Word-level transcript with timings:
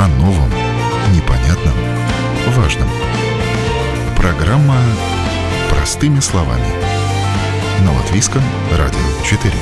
о 0.00 0.08
новом, 0.08 0.48
непонятном, 1.14 1.74
важном. 2.56 2.88
Программа 4.16 4.76
«Простыми 5.68 6.20
словами» 6.20 6.64
на 7.84 7.92
Латвийском 7.92 8.40
радио 8.70 8.98
4. 9.22 9.52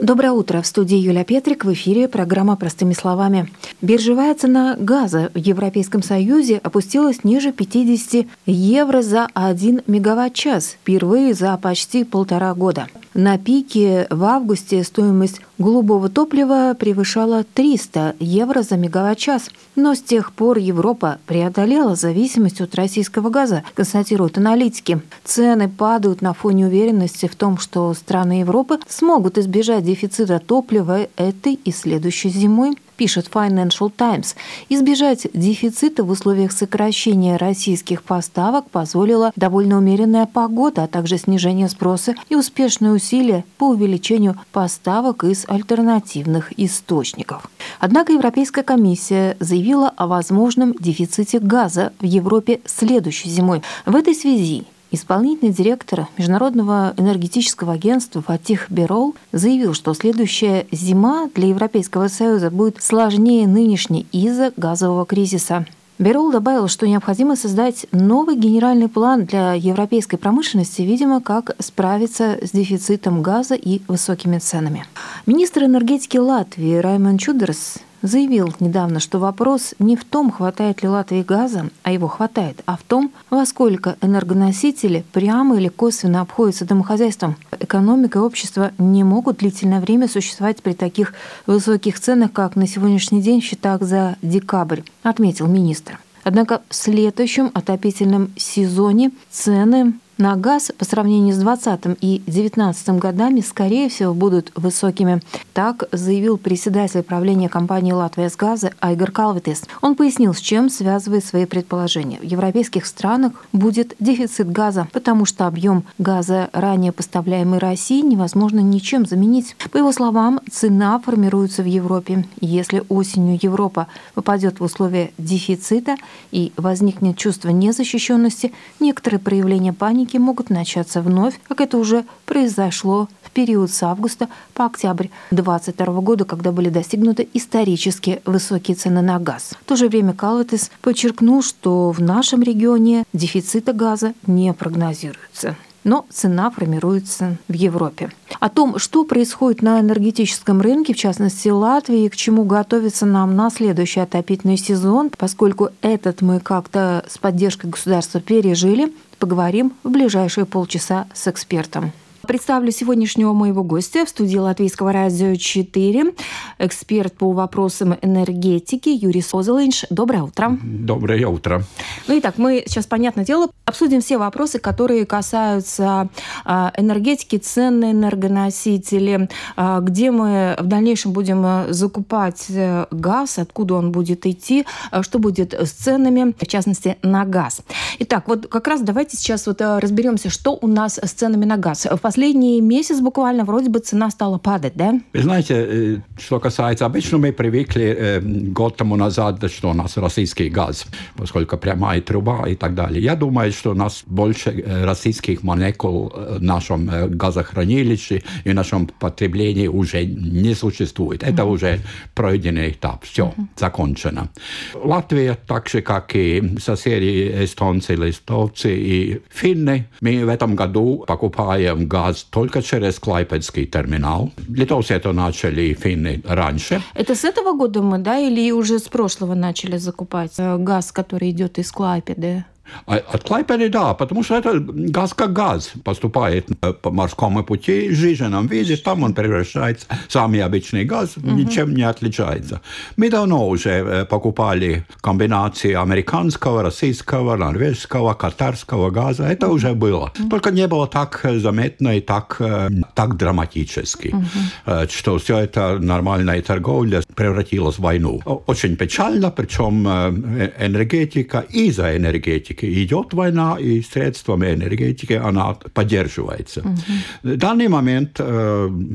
Доброе 0.00 0.32
утро. 0.32 0.62
В 0.62 0.66
студии 0.66 0.96
Юлия 0.96 1.24
Петрик. 1.24 1.66
В 1.66 1.74
эфире 1.74 2.08
программа 2.08 2.56
«Простыми 2.56 2.94
словами». 2.94 3.50
Биржевая 3.82 4.34
цена 4.34 4.74
газа 4.78 5.30
в 5.34 5.36
Европейском 5.36 6.02
Союзе 6.02 6.56
опустилась 6.62 7.24
ниже 7.24 7.52
50 7.52 8.26
евро 8.46 9.02
за 9.02 9.28
1 9.34 9.82
мегаватт-час 9.86 10.78
впервые 10.80 11.34
за 11.34 11.54
почти 11.58 12.04
полтора 12.04 12.54
года. 12.54 12.88
На 13.14 13.36
пике 13.36 14.06
в 14.08 14.24
августе 14.24 14.82
стоимость 14.82 15.42
голубого 15.58 16.08
топлива 16.08 16.74
превышала 16.78 17.44
300 17.44 18.16
евро 18.18 18.62
за 18.62 18.76
мегаватт-час. 18.76 19.50
Но 19.76 19.94
с 19.94 20.00
тех 20.00 20.32
пор 20.32 20.56
Европа 20.56 21.18
преодолела 21.26 21.94
зависимость 21.94 22.62
от 22.62 22.74
российского 22.74 23.28
газа, 23.28 23.64
констатируют 23.74 24.38
аналитики. 24.38 25.02
Цены 25.24 25.68
падают 25.68 26.22
на 26.22 26.32
фоне 26.32 26.66
уверенности 26.66 27.26
в 27.26 27.36
том, 27.36 27.58
что 27.58 27.92
страны 27.92 28.40
Европы 28.40 28.78
смогут 28.88 29.36
избежать 29.36 29.84
дефицита 29.84 30.38
топлива 30.38 31.06
этой 31.16 31.54
и 31.54 31.70
следующей 31.70 32.30
зимой 32.30 32.78
пишет 33.02 33.28
Financial 33.34 33.90
Times. 33.90 34.36
Избежать 34.68 35.26
дефицита 35.34 36.04
в 36.04 36.10
условиях 36.10 36.52
сокращения 36.52 37.36
российских 37.36 38.04
поставок 38.04 38.70
позволила 38.70 39.32
довольно 39.34 39.78
умеренная 39.78 40.26
погода, 40.26 40.84
а 40.84 40.86
также 40.86 41.18
снижение 41.18 41.68
спроса 41.68 42.14
и 42.28 42.36
успешные 42.36 42.92
усилия 42.92 43.44
по 43.58 43.70
увеличению 43.70 44.36
поставок 44.52 45.24
из 45.24 45.46
альтернативных 45.48 46.56
источников. 46.56 47.50
Однако 47.80 48.12
Европейская 48.12 48.62
комиссия 48.62 49.36
заявила 49.40 49.88
о 49.88 50.06
возможном 50.06 50.72
дефиците 50.78 51.40
газа 51.40 51.92
в 51.98 52.04
Европе 52.04 52.60
следующей 52.66 53.30
зимой. 53.30 53.62
В 53.84 53.96
этой 53.96 54.14
связи 54.14 54.64
Исполнительный 54.94 55.54
директор 55.54 56.06
Международного 56.18 56.92
энергетического 56.98 57.72
агентства 57.72 58.20
Фатих 58.20 58.70
Берол 58.70 59.14
заявил, 59.32 59.72
что 59.72 59.94
следующая 59.94 60.66
зима 60.70 61.30
для 61.34 61.48
Европейского 61.48 62.08
Союза 62.08 62.50
будет 62.50 62.82
сложнее 62.82 63.48
нынешней 63.48 64.06
из-за 64.12 64.52
газового 64.54 65.06
кризиса. 65.06 65.64
Берол 65.98 66.30
добавил, 66.30 66.68
что 66.68 66.86
необходимо 66.86 67.36
создать 67.36 67.86
новый 67.90 68.36
генеральный 68.36 68.88
план 68.88 69.24
для 69.24 69.54
европейской 69.54 70.18
промышленности, 70.18 70.82
видимо, 70.82 71.22
как 71.22 71.56
справиться 71.58 72.38
с 72.42 72.50
дефицитом 72.50 73.22
газа 73.22 73.54
и 73.54 73.80
высокими 73.88 74.38
ценами. 74.38 74.84
Министр 75.24 75.64
энергетики 75.64 76.18
Латвии 76.18 76.76
Раймон 76.76 77.16
Чудерс 77.16 77.78
заявил 78.02 78.52
недавно, 78.60 79.00
что 79.00 79.18
вопрос 79.18 79.74
не 79.78 79.96
в 79.96 80.04
том, 80.04 80.30
хватает 80.30 80.82
ли 80.82 80.88
Латвии 80.88 81.22
газа, 81.22 81.70
а 81.82 81.92
его 81.92 82.08
хватает, 82.08 82.62
а 82.66 82.76
в 82.76 82.82
том, 82.82 83.12
во 83.30 83.46
сколько 83.46 83.96
энергоносители 84.02 85.04
прямо 85.12 85.56
или 85.56 85.68
косвенно 85.68 86.20
обходятся 86.20 86.64
домохозяйством. 86.64 87.36
Экономика 87.58 88.18
и 88.18 88.22
общество 88.22 88.72
не 88.78 89.04
могут 89.04 89.38
длительное 89.38 89.80
время 89.80 90.08
существовать 90.08 90.62
при 90.62 90.72
таких 90.72 91.14
высоких 91.46 91.98
ценах, 91.98 92.32
как 92.32 92.56
на 92.56 92.66
сегодняшний 92.66 93.22
день 93.22 93.40
в 93.40 93.44
счетах 93.44 93.82
за 93.82 94.16
декабрь, 94.22 94.82
отметил 95.02 95.46
министр. 95.46 95.98
Однако 96.24 96.62
в 96.68 96.74
следующем 96.74 97.50
отопительном 97.52 98.32
сезоне 98.36 99.10
цены 99.30 99.94
на 100.22 100.36
газ 100.36 100.70
по 100.78 100.84
сравнению 100.84 101.34
с 101.34 101.38
2020 101.38 101.98
и 102.00 102.22
2019 102.26 102.88
годами, 102.90 103.40
скорее 103.40 103.88
всего, 103.88 104.14
будут 104.14 104.52
высокими. 104.54 105.20
Так 105.52 105.88
заявил 105.90 106.38
председатель 106.38 107.02
правления 107.02 107.48
компании 107.48 107.90
«Латвия 107.90 108.30
с 108.30 108.36
газа» 108.36 108.70
Айгар 108.80 109.10
Калвитис. 109.10 109.64
Он 109.80 109.96
пояснил, 109.96 110.32
с 110.32 110.38
чем 110.38 110.70
связывает 110.70 111.24
свои 111.24 111.44
предположения. 111.44 112.20
В 112.20 112.22
европейских 112.22 112.86
странах 112.86 113.32
будет 113.52 113.96
дефицит 113.98 114.50
газа, 114.52 114.86
потому 114.92 115.24
что 115.24 115.48
объем 115.48 115.82
газа, 115.98 116.50
ранее 116.52 116.92
поставляемый 116.92 117.58
России, 117.58 118.00
невозможно 118.00 118.60
ничем 118.60 119.06
заменить. 119.06 119.56
По 119.72 119.78
его 119.78 119.90
словам, 119.90 120.38
цена 120.52 121.00
формируется 121.00 121.64
в 121.64 121.66
Европе. 121.66 122.26
Если 122.40 122.84
осенью 122.88 123.40
Европа 123.42 123.88
попадет 124.14 124.60
в 124.60 124.62
условия 124.62 125.10
дефицита 125.18 125.96
и 126.30 126.52
возникнет 126.56 127.18
чувство 127.18 127.48
незащищенности, 127.48 128.52
некоторые 128.78 129.18
проявления 129.18 129.72
паники 129.72 130.11
сделки 130.12 130.18
могут 130.18 130.50
начаться 130.50 131.00
вновь, 131.00 131.40
как 131.48 131.60
это 131.60 131.78
уже 131.78 132.04
произошло 132.26 133.08
в 133.22 133.30
период 133.30 133.70
с 133.70 133.82
августа 133.82 134.28
по 134.54 134.66
октябрь 134.66 135.08
2022 135.30 136.00
года, 136.00 136.24
когда 136.24 136.52
были 136.52 136.68
достигнуты 136.68 137.28
исторически 137.34 138.20
высокие 138.24 138.74
цены 138.74 139.02
на 139.02 139.18
газ. 139.18 139.54
В 139.60 139.64
то 139.64 139.76
же 139.76 139.88
время 139.88 140.12
Калветис 140.12 140.70
подчеркнул, 140.82 141.42
что 141.42 141.90
в 141.90 142.00
нашем 142.00 142.42
регионе 142.42 143.04
дефицита 143.12 143.72
газа 143.72 144.12
не 144.26 144.52
прогнозируется 144.52 145.56
но 145.84 146.06
цена 146.10 146.50
формируется 146.50 147.36
в 147.48 147.52
Европе. 147.52 148.10
О 148.40 148.48
том, 148.48 148.78
что 148.78 149.04
происходит 149.04 149.62
на 149.62 149.80
энергетическом 149.80 150.60
рынке, 150.60 150.94
в 150.94 150.96
частности 150.96 151.48
Латвии, 151.48 152.04
и 152.04 152.08
к 152.08 152.16
чему 152.16 152.44
готовится 152.44 153.06
нам 153.06 153.36
на 153.36 153.50
следующий 153.50 154.00
отопительный 154.00 154.56
сезон, 154.56 155.10
поскольку 155.16 155.70
этот 155.80 156.22
мы 156.22 156.40
как-то 156.40 157.04
с 157.08 157.18
поддержкой 157.18 157.70
государства 157.70 158.20
пережили, 158.20 158.92
поговорим 159.18 159.72
в 159.84 159.90
ближайшие 159.90 160.46
полчаса 160.46 161.06
с 161.14 161.28
экспертом. 161.28 161.92
Представлю 162.26 162.70
сегодняшнего 162.70 163.32
моего 163.32 163.64
гостя 163.64 164.06
в 164.06 164.08
студии 164.08 164.36
Латвийского 164.36 164.92
радио 164.92 165.34
4, 165.34 166.14
эксперт 166.60 167.14
по 167.14 167.32
вопросам 167.32 167.96
энергетики 168.00 168.90
Юрий 168.90 169.22
Созелинш. 169.22 169.86
Доброе 169.90 170.22
утро. 170.22 170.56
Доброе 170.62 171.26
утро. 171.26 171.64
Ну 172.06 172.16
и 172.16 172.20
так, 172.20 172.38
мы 172.38 172.62
сейчас, 172.66 172.86
понятное 172.86 173.24
дело, 173.24 173.48
обсудим 173.64 174.00
все 174.00 174.18
вопросы, 174.18 174.60
которые 174.60 175.04
касаются 175.04 176.08
а, 176.44 176.72
энергетики, 176.76 177.38
цен 177.38 177.80
на 177.80 177.90
энергоносители, 177.90 179.28
а, 179.56 179.80
где 179.80 180.12
мы 180.12 180.56
в 180.60 180.66
дальнейшем 180.66 181.12
будем 181.12 181.44
а, 181.44 181.66
закупать 181.70 182.46
э, 182.50 182.86
газ, 182.92 183.38
откуда 183.38 183.74
он 183.74 183.90
будет 183.90 184.26
идти, 184.26 184.64
что 185.00 185.18
будет 185.18 185.54
с 185.54 185.70
ценами, 185.72 186.34
в 186.38 186.46
частности, 186.46 186.98
на 187.02 187.24
газ. 187.24 187.62
Итак, 187.98 188.28
вот 188.28 188.46
как 188.46 188.68
раз 188.68 188.82
давайте 188.82 189.16
сейчас 189.16 189.46
вот 189.48 189.60
разберемся, 189.60 190.30
что 190.30 190.56
у 190.60 190.68
нас 190.68 191.00
с 191.02 191.10
ценами 191.10 191.46
на 191.46 191.56
газ. 191.56 191.86
В 191.90 192.11
последний 192.12 192.60
месяц 192.60 193.00
буквально 193.00 193.44
вроде 193.44 193.70
бы 193.70 193.78
цена 193.78 194.10
стала 194.10 194.38
падать, 194.38 194.72
да? 194.74 195.00
Вы 195.14 195.22
знаете, 195.22 195.54
э, 195.54 195.96
что 196.18 196.40
касается, 196.40 196.84
обычно 196.84 197.18
мы 197.18 197.32
привыкли 197.32 197.96
э, 197.98 198.20
год 198.52 198.76
тому 198.76 198.96
назад, 198.96 199.42
что 199.50 199.70
у 199.70 199.74
нас 199.74 199.96
российский 199.96 200.50
газ, 200.50 200.86
поскольку 201.16 201.56
прямая 201.56 202.02
труба 202.02 202.48
и 202.48 202.54
так 202.54 202.74
далее. 202.74 203.02
Я 203.02 203.16
думаю, 203.16 203.50
что 203.52 203.70
у 203.70 203.74
нас 203.74 204.02
больше 204.06 204.50
э, 204.50 204.84
российских 204.84 205.42
молекул 205.42 206.12
в 206.14 206.42
нашем 206.42 206.90
газохранилище 207.16 208.22
и 208.44 208.50
в 208.50 208.54
нашем 208.54 208.86
потреблении 208.86 209.68
уже 209.68 210.04
не 210.04 210.54
существует. 210.54 211.22
Это 211.22 211.42
mm-hmm. 211.42 211.54
уже 211.54 211.78
пройденный 212.14 212.72
этап. 212.72 213.04
Все, 213.04 213.22
mm-hmm. 213.22 213.46
закончено. 213.56 214.28
Латвия, 214.74 215.38
так 215.46 215.68
же, 215.70 215.80
как 215.80 216.14
и 216.14 216.58
соседи 216.60 217.44
эстонцы, 217.44 217.94
листовцы 217.94 218.76
и 218.76 219.22
финны, 219.30 219.86
мы 220.02 220.26
в 220.26 220.28
этом 220.28 220.56
году 220.56 221.04
покупаем 221.06 221.88
газ 221.88 222.01
газ 222.02 222.26
только 222.30 222.62
через 222.62 222.98
Клайпедский 222.98 223.66
терминал. 223.66 224.30
Литовцы 224.48 224.94
это 224.94 225.12
начали 225.12 225.74
финны 225.74 226.22
раньше. 226.24 226.82
Это 226.94 227.14
с 227.14 227.24
этого 227.24 227.56
года 227.56 227.82
мы, 227.82 227.98
да, 227.98 228.18
или 228.18 228.50
уже 228.52 228.78
с 228.78 228.88
прошлого 228.88 229.34
начали 229.34 229.78
закупать 229.78 230.32
э, 230.38 230.56
газ, 230.58 230.92
который 230.92 231.30
идет 231.30 231.58
из 231.58 231.70
Клайпеды? 231.70 232.44
А 232.86 232.96
от 232.96 233.22
Клайпеды, 233.24 233.68
да, 233.68 233.94
потому 233.94 234.22
что 234.22 234.36
это 234.36 234.58
газ 234.58 235.14
как 235.14 235.32
газ 235.32 235.72
поступает 235.84 236.48
по 236.82 236.90
морскому 236.90 237.44
пути, 237.44 237.88
в 237.88 237.94
жиженном 237.94 238.46
виде, 238.46 238.76
там 238.76 239.02
он 239.02 239.14
превращается, 239.14 239.86
самый 240.08 240.40
обычный 240.42 240.84
газ, 240.84 241.16
угу. 241.16 241.30
ничем 241.30 241.74
не 241.74 241.82
отличается. 241.82 242.60
Мы 242.96 243.10
давно 243.10 243.48
уже 243.48 243.70
э, 243.70 244.04
покупали 244.04 244.84
комбинации 245.00 245.72
американского, 245.72 246.62
российского, 246.62 247.36
норвежского, 247.36 248.14
катарского 248.14 248.90
газа, 248.90 249.24
это 249.24 249.48
уже 249.48 249.74
было. 249.74 250.12
Только 250.30 250.50
не 250.50 250.66
было 250.66 250.86
так 250.86 251.20
заметно 251.24 251.96
и 251.96 252.00
так, 252.00 252.36
э, 252.40 252.68
так 252.94 253.16
драматически, 253.16 254.14
угу. 254.14 254.88
что 254.88 255.18
все 255.18 255.38
это 255.38 255.78
нормальная 255.78 256.42
торговля 256.42 257.02
превратилась 257.14 257.76
в 257.76 257.82
войну. 257.82 258.20
Очень 258.46 258.76
печально, 258.76 259.30
причем 259.30 259.86
энергетика 259.86 261.44
из-за 261.50 261.96
энергетики 261.96 262.61
энергетики. 262.62 262.84
Идет 262.84 263.14
война, 263.14 263.56
и 263.58 263.82
средствами 263.82 264.54
энергетики 264.54 265.14
она 265.14 265.54
поддерживается. 265.74 266.60
Угу. 266.60 267.32
В 267.32 267.36
данный 267.36 267.68
момент, 267.68 268.20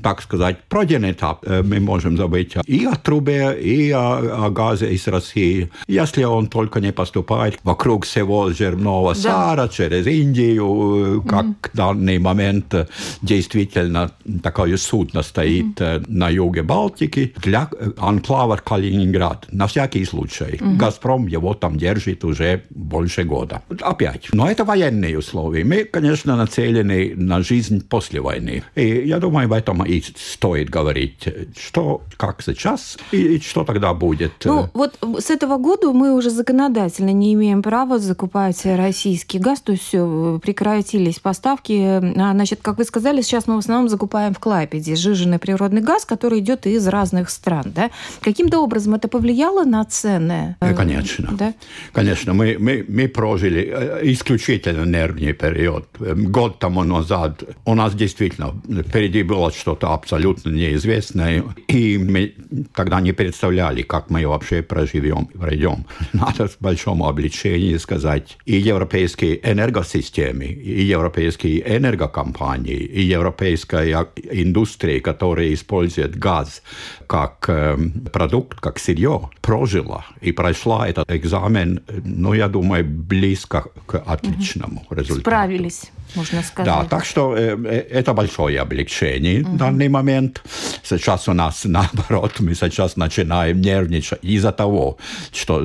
так 0.04 0.22
сказать, 0.22 0.58
пройден 0.70 1.10
этап. 1.10 1.46
Мы 1.48 1.80
можем 1.80 2.18
забыть 2.18 2.56
и 2.66 2.86
о 2.86 2.96
трубе, 2.96 3.58
и 3.60 3.92
о, 3.92 4.46
о 4.46 4.50
газе 4.50 4.94
из 4.94 5.08
России. 5.08 5.70
Если 5.88 6.24
он 6.24 6.48
только 6.48 6.80
не 6.80 6.92
поступает 6.92 7.60
вокруг 7.64 8.06
всего 8.06 8.52
земного 8.52 9.14
да. 9.14 9.22
шара, 9.22 9.68
через 9.68 10.08
Индию, 10.08 11.24
как 11.28 11.46
угу. 11.46 11.56
в 11.74 11.78
данный 11.78 12.20
момент 12.20 12.76
действительно 13.22 14.12
такое 14.44 14.78
судно 14.78 15.24
стоит 15.24 15.82
угу. 15.82 16.04
на 16.08 16.30
юге 16.30 16.64
Балтики 16.64 17.34
для 17.38 17.70
анклава 17.98 18.58
Калининград. 18.58 19.48
На 19.52 19.68
всякий 19.68 20.06
случай. 20.06 20.58
Угу. 20.62 20.78
«Газпром» 20.78 21.28
его 21.28 21.54
там 21.54 21.78
держит 21.78 22.24
уже 22.24 22.64
больше 22.70 23.24
года. 23.24 23.57
Опять. 23.82 24.28
Но 24.34 24.50
это 24.50 24.64
военные 24.64 25.18
условия. 25.18 25.64
Мы, 25.64 25.84
конечно, 25.84 26.36
нацелены 26.36 27.14
на 27.16 27.42
жизнь 27.42 27.88
после 27.88 28.22
войны. 28.22 28.64
И 28.76 29.08
я 29.08 29.20
думаю, 29.20 29.46
об 29.46 29.54
этом 29.54 29.84
и 29.86 30.02
стоит 30.02 30.70
говорить. 30.70 31.28
Что, 31.58 32.02
как 32.18 32.42
сейчас 32.42 32.98
и, 33.12 33.36
и 33.36 33.42
что 33.42 33.64
тогда 33.64 33.94
будет. 33.94 34.34
Ну, 34.46 34.70
вот 34.74 34.98
с 35.20 35.30
этого 35.30 35.58
года 35.58 35.92
мы 35.92 36.14
уже 36.14 36.30
законодательно 36.30 37.12
не 37.12 37.34
имеем 37.34 37.62
права 37.62 38.00
закупать 38.00 38.66
российский 38.66 39.40
газ, 39.40 39.62
то 39.62 39.72
есть 39.72 39.84
все, 39.84 40.40
прекратились 40.42 41.20
поставки. 41.20 41.82
А, 42.20 42.32
значит, 42.34 42.60
как 42.62 42.78
вы 42.78 42.84
сказали, 42.84 43.22
сейчас 43.22 43.48
мы 43.48 43.56
в 43.56 43.60
основном 43.60 43.90
закупаем 43.90 44.34
в 44.34 44.40
Клайпеде 44.40 44.96
сжиженный 44.96 45.40
природный 45.40 45.82
газ, 45.82 46.06
который 46.06 46.40
идет 46.40 46.66
из 46.66 46.88
разных 46.88 47.30
стран. 47.30 47.72
Да? 47.76 47.90
Каким-то 48.22 48.60
образом 48.60 48.96
это 48.96 49.08
повлияло 49.08 49.64
на 49.64 49.84
цены? 49.86 50.56
Э, 50.60 50.74
конечно. 50.74 51.30
Да? 51.32 51.54
Конечно. 51.94 52.34
Мы, 52.34 52.58
мы, 52.60 52.86
мы 52.88 53.08
прожили 53.08 53.37
э, 53.44 54.00
исключительно 54.04 54.86
нервный 54.86 55.34
период. 55.34 55.86
Эм, 56.00 56.32
год 56.32 56.60
тому 56.60 56.84
назад 56.84 57.44
у 57.66 57.76
нас 57.76 57.94
действительно 57.94 58.54
впереди 58.88 59.24
было 59.24 59.52
что-то 59.52 59.94
абсолютно 59.94 60.50
неизвестное, 60.50 61.44
и 61.68 61.98
мы 61.98 62.34
тогда 62.74 63.02
не 63.02 63.14
представляли, 63.14 63.82
как 63.82 64.10
мы 64.10 64.28
вообще 64.28 64.62
проживем, 64.62 65.26
пройдем. 65.28 65.86
Надо 66.14 66.48
с 66.48 66.58
большому 66.60 67.08
облегчению 67.08 67.80
сказать, 67.80 68.38
и 68.46 68.56
европейские 68.56 69.40
энергосистемы, 69.44 70.46
и 70.46 70.84
европейские 70.84 71.78
энергокомпании, 71.78 72.78
и 72.78 73.02
европейская 73.02 74.08
индустрия, 74.32 75.00
которая 75.00 75.54
использует 75.54 76.18
газ 76.18 76.62
как 77.08 77.46
э, 77.48 77.78
продукт, 78.12 78.60
как 78.60 78.80
сырье, 78.80 79.30
прожила 79.42 80.06
и 80.22 80.32
прошла 80.32 80.88
этот 80.88 81.12
экзамен, 81.12 81.82
ну, 82.04 82.34
я 82.34 82.48
думаю, 82.48 82.86
близко 83.28 83.66
к 83.86 84.04
отличному 84.06 84.82
угу. 84.86 84.96
результату. 84.96 85.22
Справились 85.22 85.92
можно 86.16 86.42
сказать. 86.42 86.66
Да, 86.66 86.86
так 86.86 87.06
что 87.06 87.36
э, 87.36 87.58
э 87.58 88.00
это 88.00 88.14
большое 88.14 88.60
облегчение 88.60 89.42
угу. 89.42 89.52
в 89.52 89.58
данный 89.58 89.90
момент. 89.90 90.42
Сейчас 90.90 91.28
у 91.28 91.34
нас 91.34 91.66
наоборот, 91.66 92.40
мы 92.40 92.56
сейчас 92.56 92.96
начинаем 92.96 93.60
нервничать 93.62 94.20
из-за 94.22 94.52
того, 94.52 94.98
что 95.34 95.62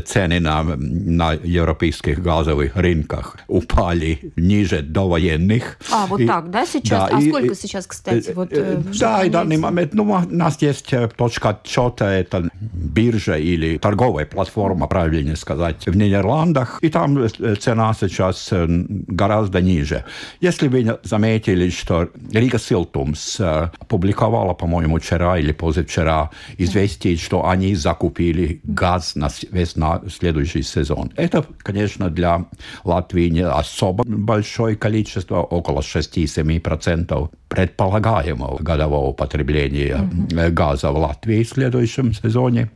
цены 0.00 0.40
на, 0.40 0.62
на 0.62 1.32
европейских 1.32 2.20
газовых 2.20 2.76
рынках 2.76 3.36
упали 3.46 4.32
ниже 4.36 4.82
довоенных. 4.82 5.78
А, 5.92 6.06
вот 6.06 6.20
и, 6.20 6.26
так, 6.26 6.50
да, 6.50 6.66
сейчас? 6.66 7.10
Да, 7.10 7.16
а 7.16 7.20
и, 7.20 7.28
сколько 7.28 7.54
сейчас, 7.54 7.86
кстати? 7.86 8.32
Вот, 8.34 8.52
да, 8.98 9.24
и 9.24 9.30
данный 9.30 9.56
момент, 9.56 9.94
ну, 9.94 10.04
у 10.04 10.34
нас 10.34 10.60
есть 10.60 10.92
точка 11.16 11.50
отчета, 11.50 12.12
это 12.12 12.48
биржа 12.60 13.36
или 13.36 13.78
торговая 13.78 14.26
платформа, 14.26 14.86
правильнее 14.86 15.36
сказать, 15.36 15.86
в 15.86 15.96
Нидерландах, 15.96 16.78
и 16.82 16.88
там 16.88 17.28
цена 17.60 17.94
сейчас 17.94 18.48
гораздо 18.52 19.60
ниже. 19.60 20.04
Если 20.40 20.68
вы 20.68 20.98
заметили, 21.04 21.70
что 21.70 22.08
Рига 22.32 22.58
Силтумс 22.58 23.40
опубликовала, 23.40 24.54
по-моему, 24.64 24.98
вчера 24.98 25.38
или 25.38 25.52
позавчера 25.52 26.30
известие, 26.56 27.18
что 27.18 27.46
они 27.46 27.74
закупили 27.74 28.60
газ 28.64 29.14
на 29.14 29.28
весь 29.52 29.76
на 29.76 30.00
следующий 30.08 30.62
сезон. 30.62 31.10
Это, 31.16 31.44
конечно, 31.58 32.08
для 32.08 32.46
Латвии 32.82 33.28
не 33.28 33.46
особо 33.46 34.04
большое 34.06 34.74
количество, 34.76 35.42
около 35.42 35.80
6-7% 35.80 37.30
предполагаемого 37.48 38.56
годового 38.62 39.12
потребления 39.12 39.96
mm-hmm. 39.96 40.50
газа 40.50 40.90
в 40.90 40.96
Латвии 40.96 41.42
в 41.42 41.48
следующем 41.48 42.14
сезоне, 42.14 42.70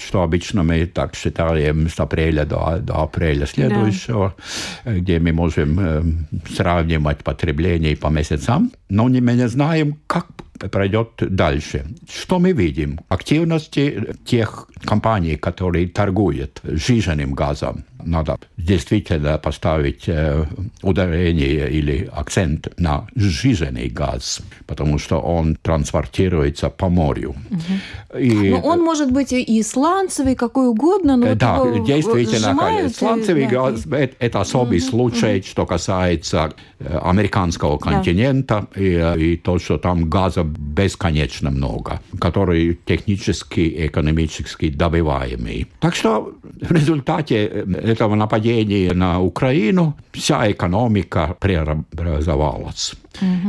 что 0.00 0.22
обычно 0.22 0.62
мы 0.62 0.86
так 0.86 1.16
считаем 1.16 1.88
с 1.88 1.98
апреля 1.98 2.44
до, 2.44 2.78
до 2.80 3.02
апреля 3.02 3.46
следующего, 3.46 4.34
yeah. 4.84 5.00
где 5.00 5.18
мы 5.18 5.32
можем 5.32 6.26
сравнивать 6.54 7.24
потребление 7.24 7.96
по 7.96 8.06
месяцам, 8.10 8.70
но 8.88 9.08
мы 9.08 9.32
не 9.32 9.48
знаем, 9.48 9.98
как 10.06 10.26
пройдет 10.70 11.10
дальше. 11.18 11.86
Что 12.08 12.38
мы 12.38 12.52
видим? 12.52 13.00
Активности 13.08 14.14
тех 14.24 14.68
компаний, 14.84 15.36
которые 15.36 15.88
торгуют 15.88 16.60
сжиженным 16.64 17.34
газом. 17.34 17.84
Надо 18.06 18.38
действительно 18.56 19.38
поставить 19.38 20.04
э, 20.08 20.44
ударение 20.82 21.70
или 21.70 22.08
акцент 22.12 22.68
на 22.78 23.06
сжиженный 23.16 23.88
газ, 23.88 24.40
потому 24.66 24.98
что 24.98 25.20
он 25.20 25.56
транспортируется 25.56 26.70
по 26.70 26.88
морю. 26.88 27.34
Угу. 27.50 28.18
И, 28.18 28.50
но 28.50 28.60
он 28.60 28.80
может 28.80 29.12
быть 29.12 29.32
и 29.32 29.62
сланцевый, 29.62 30.36
какой 30.36 30.68
угодно, 30.68 31.16
но 31.16 31.34
да, 31.34 31.58
вот 31.58 31.84
действительно, 31.84 32.88
сланцевый 32.90 33.46
да. 33.46 33.50
газ 33.50 33.86
это, 33.86 34.14
это 34.18 34.40
особый 34.40 34.78
угу. 34.78 34.86
случай, 34.86 35.38
угу. 35.38 35.46
что 35.46 35.66
касается 35.66 36.52
э, 36.78 36.98
американского 37.02 37.78
континента 37.78 38.66
да. 38.74 38.80
и, 39.16 39.32
и 39.32 39.36
то, 39.36 39.58
что 39.58 39.78
там 39.78 40.08
газа 40.08 40.44
бесконечно 40.44 41.50
много, 41.50 42.00
который 42.20 42.78
технически 42.84 43.60
и 43.60 43.86
экономически 43.86 44.68
добываемый. 44.68 45.66
Так 45.80 45.94
что 45.94 46.32
в 46.60 46.72
результате 46.72 47.46
э, 47.46 47.95
этого 47.96 48.14
нападения 48.14 48.92
на 48.92 49.20
Украину 49.20 49.94
вся 50.12 50.50
экономика 50.50 51.34
преобразовалась. 51.40 52.94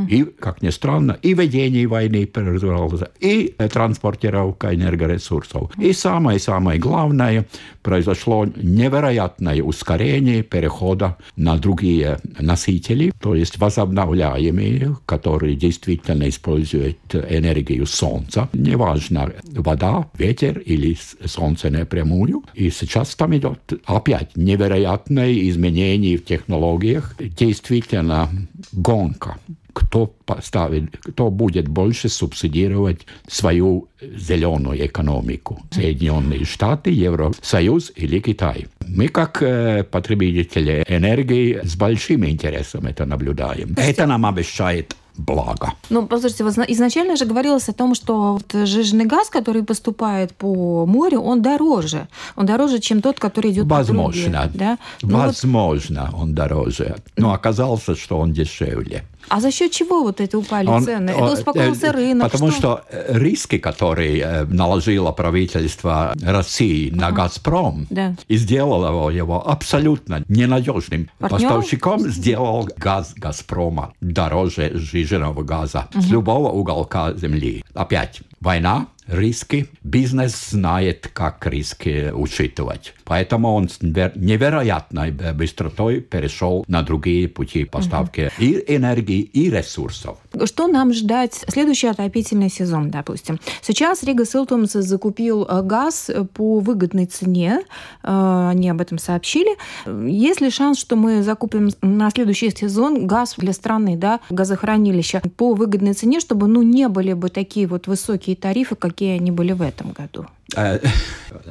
И, 0.10 0.24
как 0.24 0.62
ни 0.62 0.69
странно, 0.69 1.18
и 1.22 1.34
ведение 1.34 1.88
войны 1.88 2.25
преобразовалось, 2.25 3.02
и 3.19 3.56
транспортировка 3.72 4.74
энергоресурсов. 4.74 5.72
И 5.78 5.94
самое-самое 5.94 6.80
главное, 6.80 7.46
произошло 7.81 8.46
невероятное 8.46 9.62
ускорение 9.64 10.44
перехода 10.44 11.18
на 11.36 11.58
другие 11.58 12.19
носители, 12.40 13.14
то 13.19 13.34
есть 13.36 13.58
возобновляемые, 13.58 14.98
которые 15.06 15.56
действительно 15.56 16.28
используют 16.28 16.98
энергию 17.14 17.86
Солнца. 17.86 18.50
Неважно, 18.54 19.31
вода, 19.52 20.10
ветер 20.18 20.60
или 20.60 20.98
Солнце 21.25 21.69
напрямую. 21.69 22.44
И 22.54 22.69
сейчас 22.69 23.16
там 23.16 23.36
идет 23.38 23.60
опять 23.86 24.36
невероятное 24.36 25.34
изменение 25.50 26.18
в 26.18 26.25
технологиях. 26.25 27.16
Действительно 27.19 28.30
гонка 28.74 29.38
кто 29.78 30.07
поставит, 30.26 30.98
кто 30.98 31.30
будет 31.30 31.68
больше 31.68 32.10
субсидировать 32.10 33.06
свою 33.28 33.88
зеленую 34.02 34.86
экономику. 34.88 35.62
Соединенные 35.72 36.46
Штаты, 36.46 36.90
Евросоюз 36.90 37.92
или 37.96 38.19
Китай. 38.19 38.66
Мы, 38.88 39.07
как 39.07 39.44
э, 39.44 39.84
потребители 39.84 40.84
энергии, 40.88 41.60
с 41.64 41.76
большим 41.76 42.26
интересом 42.26 42.88
это 42.88 43.06
наблюдаем. 43.06 43.76
Это 43.78 44.07
нам 44.07 44.26
обещает 44.26 44.96
благо. 45.18 45.74
Ну, 45.90 46.07
послушайте, 46.07 46.44
изначально 46.74 47.16
же 47.16 47.26
говорилось 47.26 47.69
о 47.69 47.74
том, 47.74 47.96
что 47.96 48.34
вот 48.34 48.68
жиженый 48.68 49.06
газ, 49.06 49.30
который 49.30 49.64
поступает 49.64 50.31
по 50.34 50.86
морю, 50.86 51.22
он 51.22 51.42
дороже. 51.42 52.07
Он 52.36 52.46
дороже, 52.46 52.80
чем 52.80 53.02
тот, 53.02 53.19
который 53.19 53.52
идет 53.52 53.66
Возможно. 53.66 54.24
по 54.24 54.42
трубе. 54.42 54.60
Да? 54.60 54.78
Ну, 55.02 55.18
Возможно, 55.18 56.10
вот... 56.12 56.22
он 56.22 56.34
дороже. 56.34 56.96
Но 57.18 57.34
оказалось, 57.34 57.84
что 57.98 58.19
он 58.19 58.31
дешевле. 58.34 59.04
А 59.30 59.40
за 59.40 59.52
счет 59.52 59.72
чего 59.72 60.04
вот 60.04 60.22
эти 60.22 60.36
упали 60.36 60.68
он, 60.68 60.84
цены? 60.84 61.12
Это 61.12 61.34
успокоился 61.34 61.88
э, 61.88 61.92
рынок? 61.92 62.31
Потому 62.31 62.52
что? 62.52 62.84
что 62.90 63.18
риски, 63.19 63.57
которые 63.57 64.22
э, 64.22 64.46
наложило 64.46 65.12
правительство 65.12 66.14
России 66.22 66.90
на 66.90 67.07
ага. 67.07 67.24
«Газпром», 67.24 67.88
да. 67.90 68.16
и 68.28 68.38
сделало 68.38 69.10
его 69.10 69.48
абсолютно 69.48 70.24
ненадежным 70.28 71.10
Партнер? 71.19 71.50
поставщиком, 71.50 72.00
сделал 72.10 72.69
газ 72.78 73.14
«Газпрома» 73.16 73.94
дороже 74.02 74.72
жиженного 74.76 75.44
газа 75.44 75.88
угу. 75.94 76.02
с 76.02 76.10
любого 76.10 76.50
уголка 76.50 77.14
земли. 77.14 77.64
Опять 77.74 78.22
война, 78.40 78.88
риски. 79.07 79.68
Бизнес 79.83 80.49
знает, 80.49 81.09
как 81.14 81.45
риски 81.47 82.11
учитывать. 82.14 82.94
Поэтому 83.04 83.54
он 83.54 83.69
с 83.69 83.81
невероятной 83.81 85.11
быстротой 85.33 86.02
перешел 86.02 86.66
на 86.68 86.81
другие 86.81 87.28
пути 87.28 87.66
поставки 87.66 88.31
угу. 88.37 88.45
и 88.45 88.76
энергии, 88.76 89.21
и 89.21 89.49
ресурсов. 89.49 90.18
Что 90.45 90.68
нам 90.68 90.94
ждать 90.94 91.45
следующий 91.47 91.87
отопительный 91.87 92.49
сезон, 92.49 92.90
допустим? 92.92 93.40
Сейчас 93.61 94.04
Рига 94.04 94.26
Силтумс 94.26 94.73
закупил 94.73 95.45
э, 95.45 95.61
газ 95.64 96.11
по 96.33 96.59
выгодной 96.59 97.06
цене, 97.06 97.61
э, 98.04 98.47
они 98.52 98.69
об 98.69 98.81
этом 98.81 98.97
сообщили. 98.97 99.57
Есть 99.85 100.42
ли 100.42 100.49
шанс, 100.49 100.80
что 100.80 100.95
мы 100.95 101.23
закупим 101.23 101.69
на 101.81 102.09
следующий 102.11 102.52
сезон 102.52 103.07
газ 103.07 103.35
для 103.37 103.54
страны, 103.54 103.97
да, 103.97 104.19
газохранилища 104.30 105.21
по 105.37 105.54
выгодной 105.54 105.94
цене, 105.94 106.19
чтобы 106.19 106.47
ну, 106.47 106.61
не 106.61 106.87
были 106.87 107.14
бы 107.14 107.30
такие 107.30 107.68
вот 107.68 107.87
высокие 107.87 108.35
тарифы, 108.35 108.76
какие 108.97 109.16
они 109.16 109.30
были 109.30 109.51
в 109.51 109.61
этом 109.61 109.92
году? 109.92 110.25
Э, 110.56 110.80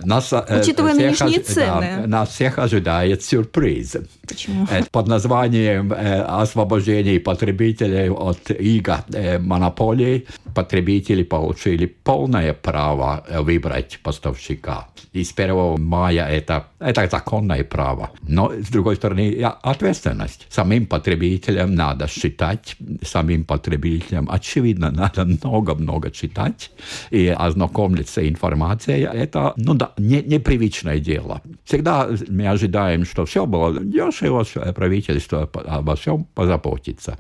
нас, 0.05 0.33
э, 0.33 0.61
Учитывая 0.61 0.93
всех, 0.95 1.21
нынешние 1.21 1.41
цены. 1.41 1.97
Да, 2.01 2.07
нас 2.07 2.31
всех 2.31 2.59
ожидает 2.59 3.23
сюрприз. 3.23 3.97
Почему? 4.27 4.67
Э, 4.71 4.83
под 4.91 5.07
названием 5.07 5.93
«Освобождение 5.93 7.21
потребителей 7.21 8.11
от 8.11 8.51
иго 8.51 9.05
монополий» 9.41 10.27
потребители 10.55 11.23
получили 11.23 11.87
полное 11.87 12.55
право 12.55 13.25
выбрать 13.41 14.01
поставщика. 14.03 14.89
И 15.13 15.25
с 15.25 15.33
1 15.33 15.79
мая 15.79 16.27
это, 16.27 16.67
это 16.79 17.07
законное 17.09 17.65
право. 17.65 18.11
Но, 18.23 18.53
с 18.53 18.69
другой 18.69 18.97
стороны, 18.97 19.43
ответственность. 19.63 20.47
Самим 20.49 20.87
потребителям 20.87 21.75
надо 21.75 22.07
считать, 22.09 22.77
самим 23.03 23.45
потребителям, 23.45 24.29
очевидно, 24.31 24.91
надо 24.91 25.25
много-много 25.25 26.11
читать 26.11 26.71
и 27.11 27.29
ознакомиться 27.29 28.27
информацией 28.27 28.86
Франция– 28.87 29.11
это 29.13 29.53
ну, 29.57 29.75
да, 29.75 29.93
не, 29.99 30.23
непривычное 30.23 30.99
дело. 30.99 31.43
Всегда 31.65 32.09
мы 32.29 32.49
ожидаем, 32.49 33.05
что 33.05 33.25
все 33.25 33.47
было 33.47 33.79
дешево, 33.81 34.45
правительство 34.73 35.51
обо 35.67 35.97
всем 35.97 36.25
позаботится. 36.35 37.17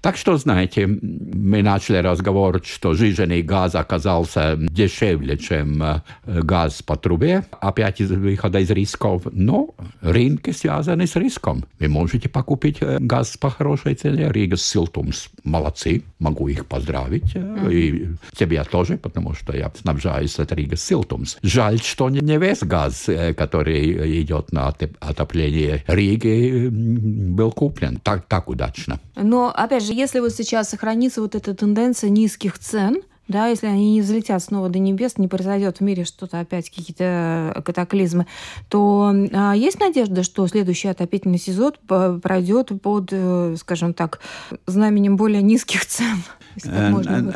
Так 0.00 0.16
что, 0.16 0.36
знаете, 0.36 0.86
мы 0.86 1.62
начали 1.62 1.98
разговор, 1.98 2.62
что 2.64 2.94
жиженый 2.94 3.42
газ 3.42 3.74
оказался 3.74 4.56
дешевле, 4.56 5.36
чем 5.36 5.82
э, 5.82 6.02
газ 6.24 6.82
по 6.82 6.96
трубе, 6.96 7.44
опять 7.60 8.00
из 8.00 8.10
выхода 8.10 8.60
из 8.60 8.70
рисков. 8.70 9.22
Но 9.32 9.74
рынки 10.00 10.52
связаны 10.52 11.06
с 11.06 11.16
риском. 11.16 11.64
Вы 11.80 11.88
можете 11.88 12.28
покупить 12.28 12.78
э, 12.80 12.98
газ 13.00 13.36
по 13.36 13.50
хорошей 13.50 13.94
цене. 13.94 14.30
Рига 14.30 14.56
Силтумс 14.56 15.28
молодцы, 15.44 16.02
могу 16.18 16.48
их 16.48 16.66
поздравить. 16.66 17.34
Uh-huh. 17.34 17.72
И 17.72 18.08
тебя 18.36 18.64
тоже, 18.64 18.96
потому 18.96 19.34
что 19.34 19.56
я 19.56 19.72
снабжаюсь 19.80 20.38
от 20.38 20.52
Рига 20.52 20.76
Силтумс 20.76 21.07
Siltums. 21.08 21.38
Жаль, 21.42 21.80
что 21.80 22.08
не 22.10 22.38
весь 22.38 22.60
газ, 22.60 23.08
э, 23.08 23.34
который 23.34 24.22
идет 24.22 24.52
на 24.52 24.68
отопление 25.00 25.84
Риги, 25.86 26.68
был 26.68 27.52
куплен 27.52 27.98
так, 28.02 28.26
так 28.26 28.48
удачно. 28.48 29.00
Но, 29.16 29.52
опять 29.54 29.84
же, 29.84 29.92
если 29.92 30.20
вот 30.20 30.32
сейчас 30.32 30.70
сохранится 30.70 31.20
вот 31.20 31.34
эта 31.34 31.54
тенденция 31.54 32.10
низких 32.10 32.58
цен, 32.58 33.02
да, 33.28 33.48
если 33.48 33.66
они 33.66 33.92
не 33.92 34.00
взлетят 34.00 34.42
снова 34.42 34.70
до 34.70 34.78
небес, 34.78 35.18
не 35.18 35.28
произойдет 35.28 35.78
в 35.78 35.80
мире 35.82 36.04
что-то 36.04 36.40
опять, 36.40 36.70
какие-то 36.70 37.62
катаклизмы, 37.64 38.26
то 38.70 39.12
а, 39.32 39.54
есть 39.54 39.78
надежда, 39.78 40.22
что 40.22 40.46
следующий 40.46 40.88
отопительный 40.88 41.38
сезон 41.38 41.74
пройдет 41.86 42.70
под, 42.80 43.10
э, 43.12 43.54
скажем 43.58 43.92
так, 43.92 44.20
знаменем 44.66 45.18
более 45.18 45.42
низких 45.42 45.84
цен? 45.84 46.22
Э, 46.64 46.90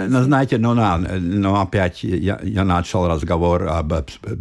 ну, 0.08 0.22
знаете, 0.22 0.58
ну, 0.58 0.74
на, 0.74 0.98
ну 0.98 1.60
опять 1.60 2.04
я, 2.04 2.38
я 2.42 2.64
начал 2.64 3.08
разговор 3.08 3.68
об 3.68 3.92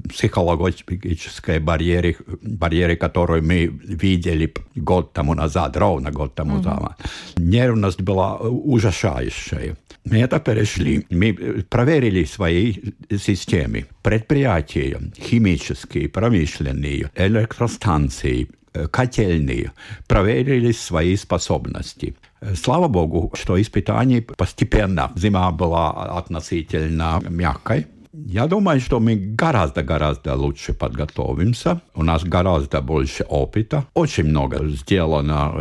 психологической 0.10 1.60
барьере, 1.60 2.16
барьере, 2.42 2.96
которую 2.96 3.44
мы 3.44 3.68
видели 3.68 4.54
год 4.76 5.14
тому 5.14 5.34
назад, 5.34 5.78
ровно 5.78 6.12
год 6.12 6.36
тому 6.36 6.58
mm-hmm. 6.58 6.64
назад. 6.64 7.00
Нервность 7.38 8.02
была 8.02 8.38
ужасающая. 8.38 9.76
Мы 10.06 10.18
это 10.20 10.40
перешли. 10.40 11.06
Мы 11.10 11.64
проверили 11.70 12.24
свои 12.24 12.76
системы. 13.10 13.86
Предприятия 14.02 15.00
химические, 15.16 16.10
промышленные, 16.10 17.12
электростанции, 17.16 18.50
э, 18.74 18.88
котельные 18.88 19.72
проверили 20.08 20.72
свои 20.72 21.16
способности. 21.16 22.16
Слава 22.56 22.88
Богу, 22.88 23.32
что 23.36 23.62
испытание 23.62 24.22
постепенно. 24.22 25.12
Зима 25.16 25.52
была 25.52 26.18
относительно 26.18 27.22
мягкой. 27.30 27.86
Я 28.14 28.48
думаю, 28.48 28.82
что 28.82 29.00
мы 29.00 29.16
гораздо-гораздо 29.16 30.36
лучше 30.36 30.74
подготовимся. 30.74 31.82
У 31.96 32.04
нас 32.04 32.24
гораздо 32.24 32.82
больше 32.82 33.24
опыта. 33.24 33.86
Очень 33.94 34.26
много 34.26 34.68
сделано, 34.68 35.54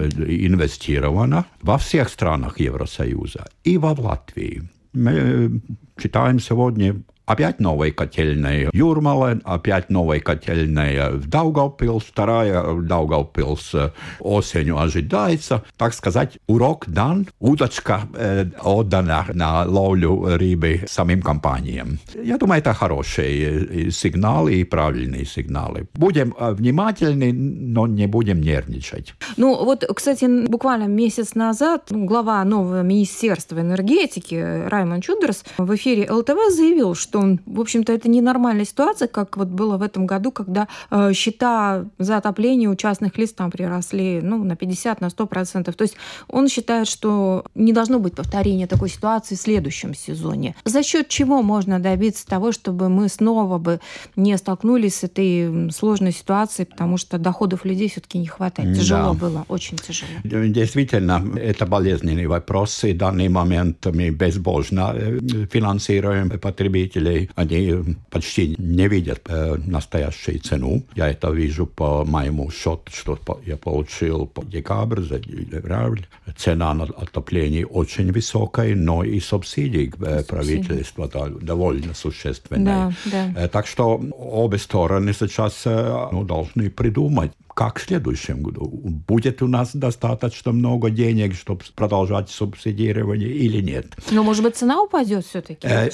инвестировано 0.46 1.44
во 1.62 1.78
всех 1.78 2.08
странах 2.08 2.58
Евросоюза 2.58 3.46
и 3.62 3.78
во 3.78 3.92
Латвии. 3.92 4.68
Мы 4.92 5.60
читаем 5.96 6.40
сегодня 6.40 7.02
Опять 7.30 7.60
новые 7.60 7.92
котельные 7.92 8.70
Юрмала, 8.72 9.38
опять 9.44 9.88
новые 9.88 10.20
котельные 10.20 11.10
в 11.10 11.28
Даугавпилс, 11.28 12.02
вторая 12.02 12.60
в 12.64 12.84
Даугавпилс 12.84 13.76
осенью 14.18 14.80
ожидается. 14.80 15.62
Так 15.76 15.94
сказать, 15.94 16.38
урок 16.48 16.88
дан, 16.88 17.28
удочка 17.38 18.00
э, 18.16 18.46
отдана 18.60 19.26
на 19.32 19.62
ловлю 19.62 20.36
рыбы 20.38 20.80
самим 20.88 21.22
компаниям. 21.22 22.00
Я 22.20 22.36
думаю, 22.36 22.58
это 22.58 22.74
хорошие 22.74 23.92
сигналы 23.92 24.54
и 24.54 24.64
правильные 24.64 25.24
сигналы. 25.24 25.86
Будем 25.94 26.34
э, 26.36 26.50
внимательны, 26.50 27.32
но 27.32 27.86
не 27.86 28.08
будем 28.08 28.40
нервничать. 28.40 29.14
Ну 29.36 29.64
вот, 29.64 29.84
кстати, 29.94 30.26
буквально 30.48 30.88
месяц 30.88 31.36
назад 31.36 31.84
глава 31.90 32.42
нового 32.42 32.82
Министерства 32.82 33.60
энергетики 33.60 34.34
Раймонд 34.66 35.04
Чудерс 35.04 35.44
в 35.58 35.72
эфире 35.76 36.10
ЛТВ 36.10 36.34
заявил, 36.50 36.96
что 36.96 37.19
в 37.46 37.60
общем-то, 37.60 37.92
это 37.92 38.08
ненормальная 38.08 38.64
ситуация, 38.64 39.08
как 39.08 39.36
вот 39.36 39.48
было 39.48 39.76
в 39.76 39.82
этом 39.82 40.06
году, 40.06 40.30
когда 40.30 40.68
э, 40.90 41.12
счета 41.12 41.84
за 41.98 42.16
отопление 42.16 42.68
у 42.68 42.74
частных 42.74 43.18
лиц 43.18 43.32
там 43.32 43.50
приросли 43.50 44.20
ну, 44.22 44.44
на 44.44 44.56
50, 44.56 45.00
на 45.00 45.06
100%. 45.06 45.72
То 45.72 45.82
есть 45.82 45.96
он 46.28 46.48
считает, 46.48 46.88
что 46.88 47.44
не 47.54 47.72
должно 47.72 47.98
быть 47.98 48.14
повторения 48.14 48.66
такой 48.66 48.88
ситуации 48.88 49.34
в 49.34 49.40
следующем 49.40 49.94
сезоне. 49.94 50.54
За 50.64 50.82
счет 50.82 51.08
чего 51.08 51.42
можно 51.42 51.80
добиться 51.80 52.26
того, 52.26 52.52
чтобы 52.52 52.88
мы 52.88 53.08
снова 53.08 53.58
бы 53.58 53.80
не 54.16 54.36
столкнулись 54.38 54.96
с 54.96 55.04
этой 55.04 55.70
сложной 55.72 56.12
ситуацией, 56.12 56.66
потому 56.66 56.96
что 56.96 57.18
доходов 57.18 57.64
людей 57.64 57.88
все-таки 57.88 58.18
не 58.18 58.26
хватает. 58.26 58.76
Тяжело 58.76 59.14
да. 59.14 59.20
было, 59.20 59.44
очень 59.48 59.76
тяжело. 59.76 60.10
Действительно, 60.24 61.24
это 61.36 61.66
болезненный 61.66 62.26
вопрос. 62.26 62.84
И 62.84 62.92
в 62.92 62.96
данный 62.98 63.28
момент 63.28 63.86
мы 63.86 64.10
безбожно 64.10 64.92
э, 64.94 65.18
финансируем 65.50 66.30
потребителей 66.38 66.99
людей, 67.00 67.30
они 67.34 67.96
почти 68.10 68.54
не 68.58 68.88
видят 68.88 69.22
э, 69.28 69.56
настоящую 69.66 70.40
цену. 70.40 70.82
Я 70.94 71.08
это 71.08 71.30
вижу 71.30 71.66
по 71.66 72.04
моему 72.04 72.50
счету, 72.50 72.92
что 72.92 73.18
я 73.46 73.56
получил 73.56 74.26
по 74.26 74.44
декабрь 74.44 75.00
за 75.00 75.18
февраль. 75.18 76.06
Цена 76.36 76.74
на 76.74 76.84
отопление 76.84 77.66
очень 77.66 78.12
высокая, 78.12 78.74
но 78.74 79.04
и 79.04 79.20
субсидии 79.20 79.92
э, 80.00 80.22
правительства 80.24 81.08
да, 81.08 81.28
довольно 81.28 81.94
существенные. 81.94 82.64
Да, 82.64 82.92
да. 83.06 83.44
Э, 83.44 83.48
так 83.48 83.66
что 83.66 84.00
обе 84.18 84.58
стороны 84.58 85.12
сейчас 85.12 85.62
э, 85.64 86.08
ну, 86.12 86.24
должны 86.24 86.70
придумать, 86.70 87.32
как 87.54 87.78
в 87.78 87.82
следующем 87.82 88.42
году? 88.42 88.68
Будет 89.06 89.42
у 89.42 89.48
нас 89.48 89.74
достаточно 89.74 90.52
много 90.52 90.90
денег, 90.90 91.34
чтобы 91.34 91.62
продолжать 91.74 92.30
субсидирование 92.30 93.28
или 93.28 93.60
нет? 93.60 93.96
Ну, 94.10 94.22
может 94.22 94.42
быть, 94.42 94.56
цена 94.56 94.82
упадет 94.82 95.24
все-таки? 95.26 95.66
Э, 95.66 95.88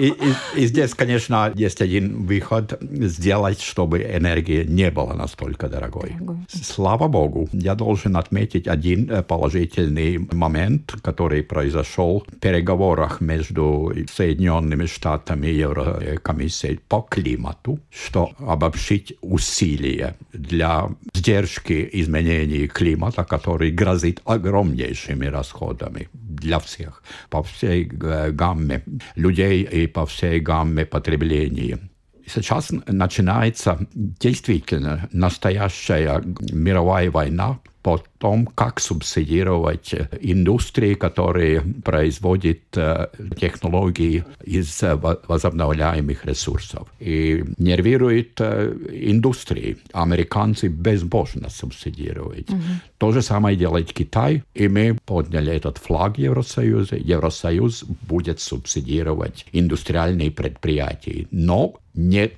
и, 0.00 0.14
и 0.56 0.66
здесь, 0.66 0.94
конечно, 0.94 1.52
есть 1.54 1.80
один 1.80 2.26
выход 2.26 2.78
сделать, 2.80 3.60
чтобы 3.60 4.02
энергия 4.02 4.64
не 4.64 4.90
была 4.90 5.14
настолько 5.14 5.68
дорогой. 5.68 6.10
дорогой. 6.10 6.36
Слава 6.48 7.08
Богу, 7.08 7.48
я 7.52 7.74
должен 7.74 8.16
отметить 8.16 8.66
один 8.68 9.10
э, 9.10 9.22
положительный 9.22 10.18
момент, 10.32 10.94
который 11.02 11.42
произошел 11.42 12.24
в 12.26 12.40
переговорах 12.40 13.20
между 13.20 13.92
Соединенными 14.12 14.86
Штатами 14.86 15.48
и 15.48 15.58
Еврокомиссией 15.58 16.78
по 16.88 17.00
климату, 17.02 17.78
что 17.90 18.30
обобщить 18.38 19.14
усилия 19.20 20.16
для 20.48 20.88
сдержки 21.14 21.88
изменений 21.92 22.68
климата, 22.68 23.24
который 23.24 23.70
грозит 23.70 24.20
огромнейшими 24.24 25.26
расходами 25.26 26.08
для 26.12 26.58
всех, 26.58 27.02
по 27.30 27.42
всей 27.42 27.88
э, 27.88 28.30
гамме 28.30 28.82
людей 29.16 29.62
и 29.62 29.86
по 29.86 30.04
всей 30.06 30.40
гамме 30.40 30.86
потребления. 30.86 31.78
Сейчас 32.26 32.72
начинается 32.86 33.78
действительно 33.94 35.08
настоящая 35.12 36.22
мировая 36.52 37.10
война 37.10 37.58
по 37.86 38.02
том, 38.18 38.46
как 38.46 38.80
субсидировать 38.80 39.94
индустрии, 40.20 40.94
которые 40.94 41.60
производят 41.60 42.58
технологии 43.38 44.24
из 44.42 44.82
возобновляемых 45.28 46.26
ресурсов. 46.26 46.88
И 46.98 47.44
нервирует 47.58 48.40
индустрии. 48.40 49.76
Американцы 49.92 50.66
безбожно 50.66 51.48
субсидируют. 51.48 52.50
Угу. 52.50 52.62
То 52.98 53.12
же 53.12 53.22
самое 53.22 53.56
делает 53.56 53.92
Китай, 53.92 54.42
и 54.52 54.66
мы 54.66 54.98
подняли 55.04 55.52
этот 55.52 55.78
флаг 55.78 56.18
Евросоюза. 56.18 56.96
Евросоюз 56.96 57.84
будет 57.84 58.40
субсидировать 58.40 59.46
индустриальные 59.52 60.32
предприятия. 60.32 61.28
Но 61.30 61.76
не 61.96 62.30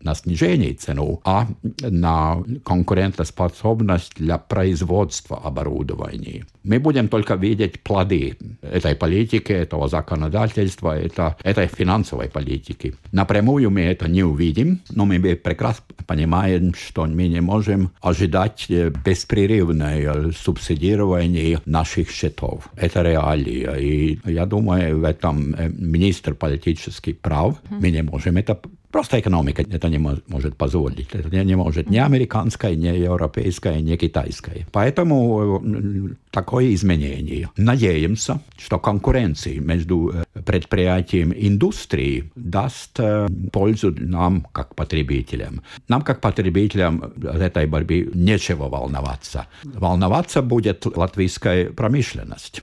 на 0.00 0.14
снижение 0.14 0.74
цены, 0.74 1.18
а 1.24 1.46
на 1.82 2.42
конкурентоспособность 2.64 4.14
для 4.16 4.38
производства 4.38 5.38
оборудования. 5.38 6.46
Мы 6.64 6.78
будем 6.78 7.08
только 7.08 7.34
видеть 7.34 7.80
плоды 7.82 8.36
этой 8.62 8.94
политики, 8.94 9.52
этого 9.52 9.88
законодательства, 9.88 10.98
это, 10.98 11.36
этой 11.42 11.66
финансовой 11.66 12.28
политики. 12.28 12.94
Напрямую 13.12 13.70
мы 13.70 13.82
это 13.82 14.08
не 14.08 14.22
увидим, 14.22 14.80
но 14.90 15.04
мы 15.04 15.18
прекрасно 15.36 15.84
понимаем, 16.06 16.74
что 16.74 17.06
мы 17.06 17.28
не 17.28 17.40
можем 17.40 17.90
ожидать 18.00 18.66
беспрерывное 19.04 20.30
субсидирование 20.32 21.60
наших 21.66 22.10
счетов. 22.10 22.68
Это 22.76 23.02
реалия. 23.02 23.72
И 23.74 24.18
я 24.24 24.46
думаю, 24.46 25.00
в 25.00 25.04
этом 25.04 25.54
министр 25.76 26.34
политический 26.34 27.12
прав. 27.12 27.60
Мы 27.70 27.90
не 27.90 28.02
можем 28.02 28.36
это 28.36 28.58
Просто 28.92 29.18
экономика 29.18 29.62
это 29.62 29.88
не 29.88 29.98
может 29.98 30.56
позволить. 30.56 31.08
Это 31.14 31.44
не 31.44 31.56
может 31.56 31.90
ни 31.90 31.96
американская, 31.96 32.76
ни 32.76 32.88
европейская, 32.88 33.80
ни 33.80 33.96
китайская. 33.96 34.66
Поэтому 34.70 35.62
э, 35.64 36.14
такое 36.30 36.74
изменение. 36.74 37.48
Надеемся, 37.56 38.40
что 38.58 38.78
конкуренция 38.78 39.60
между 39.60 40.10
э, 40.10 40.24
предприятием 40.44 41.32
индустрией 41.32 42.30
даст 42.36 43.00
э, 43.00 43.28
пользу 43.50 43.94
нам, 43.98 44.46
как 44.52 44.74
потребителям. 44.74 45.62
Нам, 45.88 46.02
как 46.02 46.20
потребителям, 46.20 47.02
от 47.02 47.40
этой 47.40 47.66
борьбы 47.66 48.10
нечего 48.14 48.68
волноваться. 48.68 49.46
Волноваться 49.64 50.42
будет 50.42 50.84
латвийская 50.84 51.70
промышленность. 51.70 52.62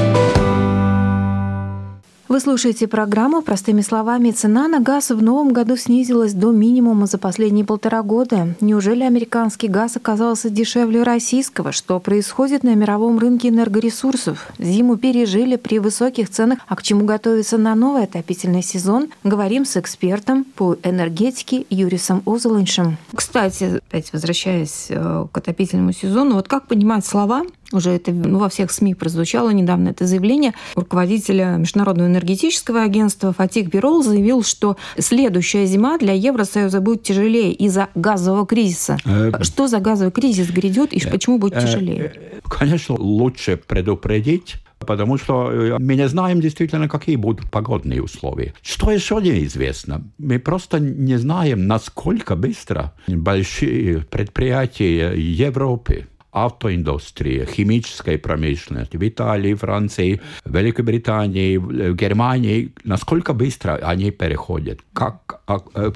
Вы 2.31 2.39
слушаете 2.39 2.87
программу 2.87 3.41
«Простыми 3.41 3.81
словами». 3.81 4.31
Цена 4.31 4.69
на 4.69 4.79
газ 4.79 5.09
в 5.09 5.21
новом 5.21 5.51
году 5.51 5.75
снизилась 5.75 6.31
до 6.31 6.51
минимума 6.51 7.05
за 7.05 7.17
последние 7.17 7.65
полтора 7.65 8.03
года. 8.03 8.55
Неужели 8.61 9.03
американский 9.03 9.67
газ 9.67 9.97
оказался 9.97 10.49
дешевле 10.49 11.03
российского? 11.03 11.73
Что 11.73 11.99
происходит 11.99 12.63
на 12.63 12.73
мировом 12.73 13.19
рынке 13.19 13.49
энергоресурсов? 13.49 14.47
Зиму 14.59 14.95
пережили 14.95 15.57
при 15.57 15.79
высоких 15.79 16.29
ценах. 16.29 16.59
А 16.69 16.77
к 16.77 16.83
чему 16.83 17.03
готовиться 17.03 17.57
на 17.57 17.75
новый 17.75 18.05
отопительный 18.05 18.63
сезон? 18.63 19.09
Говорим 19.25 19.65
с 19.65 19.75
экспертом 19.75 20.45
по 20.45 20.77
энергетике 20.83 21.65
Юрисом 21.69 22.23
Озолыншем. 22.25 22.95
Кстати, 23.13 23.81
опять 23.89 24.13
возвращаясь 24.13 24.85
э, 24.87 25.25
к 25.29 25.37
отопительному 25.37 25.91
сезону, 25.91 26.35
вот 26.35 26.47
как 26.47 26.67
понимать 26.67 27.05
слова 27.05 27.43
уже 27.71 27.91
это 27.91 28.11
ну, 28.11 28.39
во 28.39 28.49
всех 28.49 28.71
СМИ 28.71 28.95
прозвучало 28.95 29.49
недавно 29.49 29.89
это 29.89 30.05
заявление 30.05 30.53
руководителя 30.75 31.55
Международного 31.57 32.07
энергетического 32.07 32.83
агентства 32.83 33.33
Фатик 33.33 33.69
Бирол 33.69 34.03
заявил, 34.03 34.43
что 34.43 34.77
следующая 34.97 35.65
зима 35.65 35.97
для 35.97 36.13
Евросоюза 36.13 36.81
будет 36.81 37.03
тяжелее 37.03 37.53
из-за 37.53 37.89
газового 37.95 38.45
кризиса. 38.45 38.97
Э, 39.05 39.31
что 39.41 39.67
за 39.67 39.79
газовый 39.79 40.11
кризис 40.11 40.49
грядет 40.49 40.93
и 40.93 40.99
э, 40.99 41.09
почему 41.09 41.37
будет 41.37 41.57
э, 41.57 41.61
тяжелее? 41.61 42.13
Конечно, 42.47 42.95
лучше 42.95 43.57
предупредить, 43.57 44.57
Потому 44.79 45.17
что 45.19 45.77
мы 45.79 45.95
не 45.95 46.07
знаем 46.07 46.41
действительно, 46.41 46.89
какие 46.89 47.15
будут 47.15 47.51
погодные 47.51 48.01
условия. 48.01 48.55
Что 48.63 48.89
еще 48.89 49.21
неизвестно? 49.21 50.01
Мы 50.17 50.39
просто 50.39 50.79
не 50.79 51.17
знаем, 51.17 51.67
насколько 51.67 52.35
быстро 52.35 52.91
большие 53.07 53.99
предприятия 53.99 55.13
Европы 55.13 56.07
автоиндустрия, 56.31 57.45
химическая 57.45 58.17
промышленность 58.17 58.95
в 58.95 59.07
Италии, 59.07 59.53
Франции, 59.53 60.21
Великобритании, 60.45 61.57
Германии, 61.93 62.73
насколько 62.83 63.33
быстро 63.33 63.75
они 63.75 64.11
переходят. 64.11 64.79
Как 64.93 65.41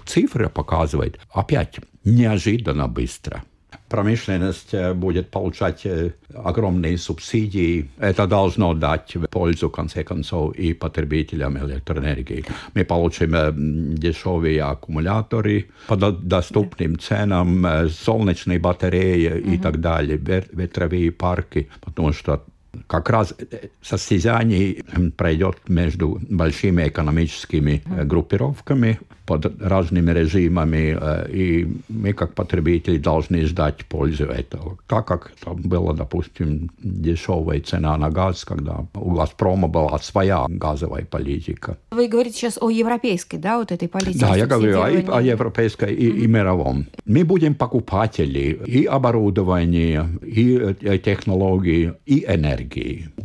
цифры 0.06 0.50
показывают, 0.50 1.20
опять 1.32 1.80
неожиданно 2.04 2.88
быстро 2.88 3.44
промышленность 3.90 4.74
э, 4.74 4.94
будет 4.94 5.30
получать 5.30 5.86
э, 5.86 6.12
огромные 6.34 6.98
субсидии. 6.98 7.90
Это 8.00 8.28
должно 8.28 8.74
дать 8.74 9.16
пользу, 9.30 9.68
в 9.68 9.72
конце 9.72 10.04
концов, 10.04 10.56
и 10.56 10.74
потребителям 10.74 11.58
электроэнергии. 11.58 12.46
Мы 12.74 12.86
получим 12.86 13.36
э, 13.36 13.52
дешевые 13.98 14.64
аккумуляторы 14.64 15.70
по 15.88 15.96
доступным 15.96 17.00
ценам, 17.00 17.66
солнечные 17.90 18.60
батареи 18.60 19.30
mm-hmm. 19.30 19.56
и 19.56 19.58
так 19.58 19.80
далее, 19.80 20.18
ветровые 20.18 21.12
парки, 21.12 21.70
потому 21.82 22.14
что 22.14 22.44
как 22.88 23.10
раз 23.10 23.34
состязание 23.82 24.84
пройдет 25.18 25.58
между 25.68 26.20
большими 26.30 26.88
экономическими 26.88 27.84
группировками, 28.04 29.00
под 29.26 29.62
разными 29.62 30.12
режимами, 30.12 30.96
э, 31.00 31.32
и 31.32 31.68
мы 31.90 32.14
как 32.14 32.34
потребители 32.34 32.98
должны 32.98 33.46
ждать 33.46 33.86
пользу 33.86 34.26
этого. 34.26 34.78
Так 34.88 35.08
как 35.08 35.32
там 35.44 35.56
была, 35.62 35.94
допустим, 35.94 36.70
дешевая 36.84 37.62
цена 37.62 37.98
на 37.98 38.10
газ, 38.10 38.46
когда 38.46 38.86
у 38.94 39.12
«Газпрома» 39.12 39.68
была 39.68 39.98
своя 40.00 40.46
газовая 40.48 41.06
политика. 41.06 41.78
Вы 41.92 42.08
говорите 42.08 42.38
сейчас 42.38 42.58
о 42.62 42.70
европейской, 42.70 43.38
да, 43.38 43.58
вот 43.58 43.72
этой 43.72 43.88
политике? 43.88 44.20
Да, 44.20 44.36
я 44.36 44.46
говорю 44.46 44.80
о, 44.80 45.18
о 45.18 45.22
европейской 45.22 45.94
и, 45.94 46.08
mm-hmm. 46.08 46.24
и 46.24 46.28
мировом. 46.28 46.86
Мы 47.06 47.24
будем 47.24 47.56
покупатели 47.56 48.60
и 48.66 48.86
оборудования, 48.86 50.08
и 50.22 50.76
э, 50.82 50.98
технологии, 51.00 51.94
и 52.06 52.26
энергии. 52.28 52.65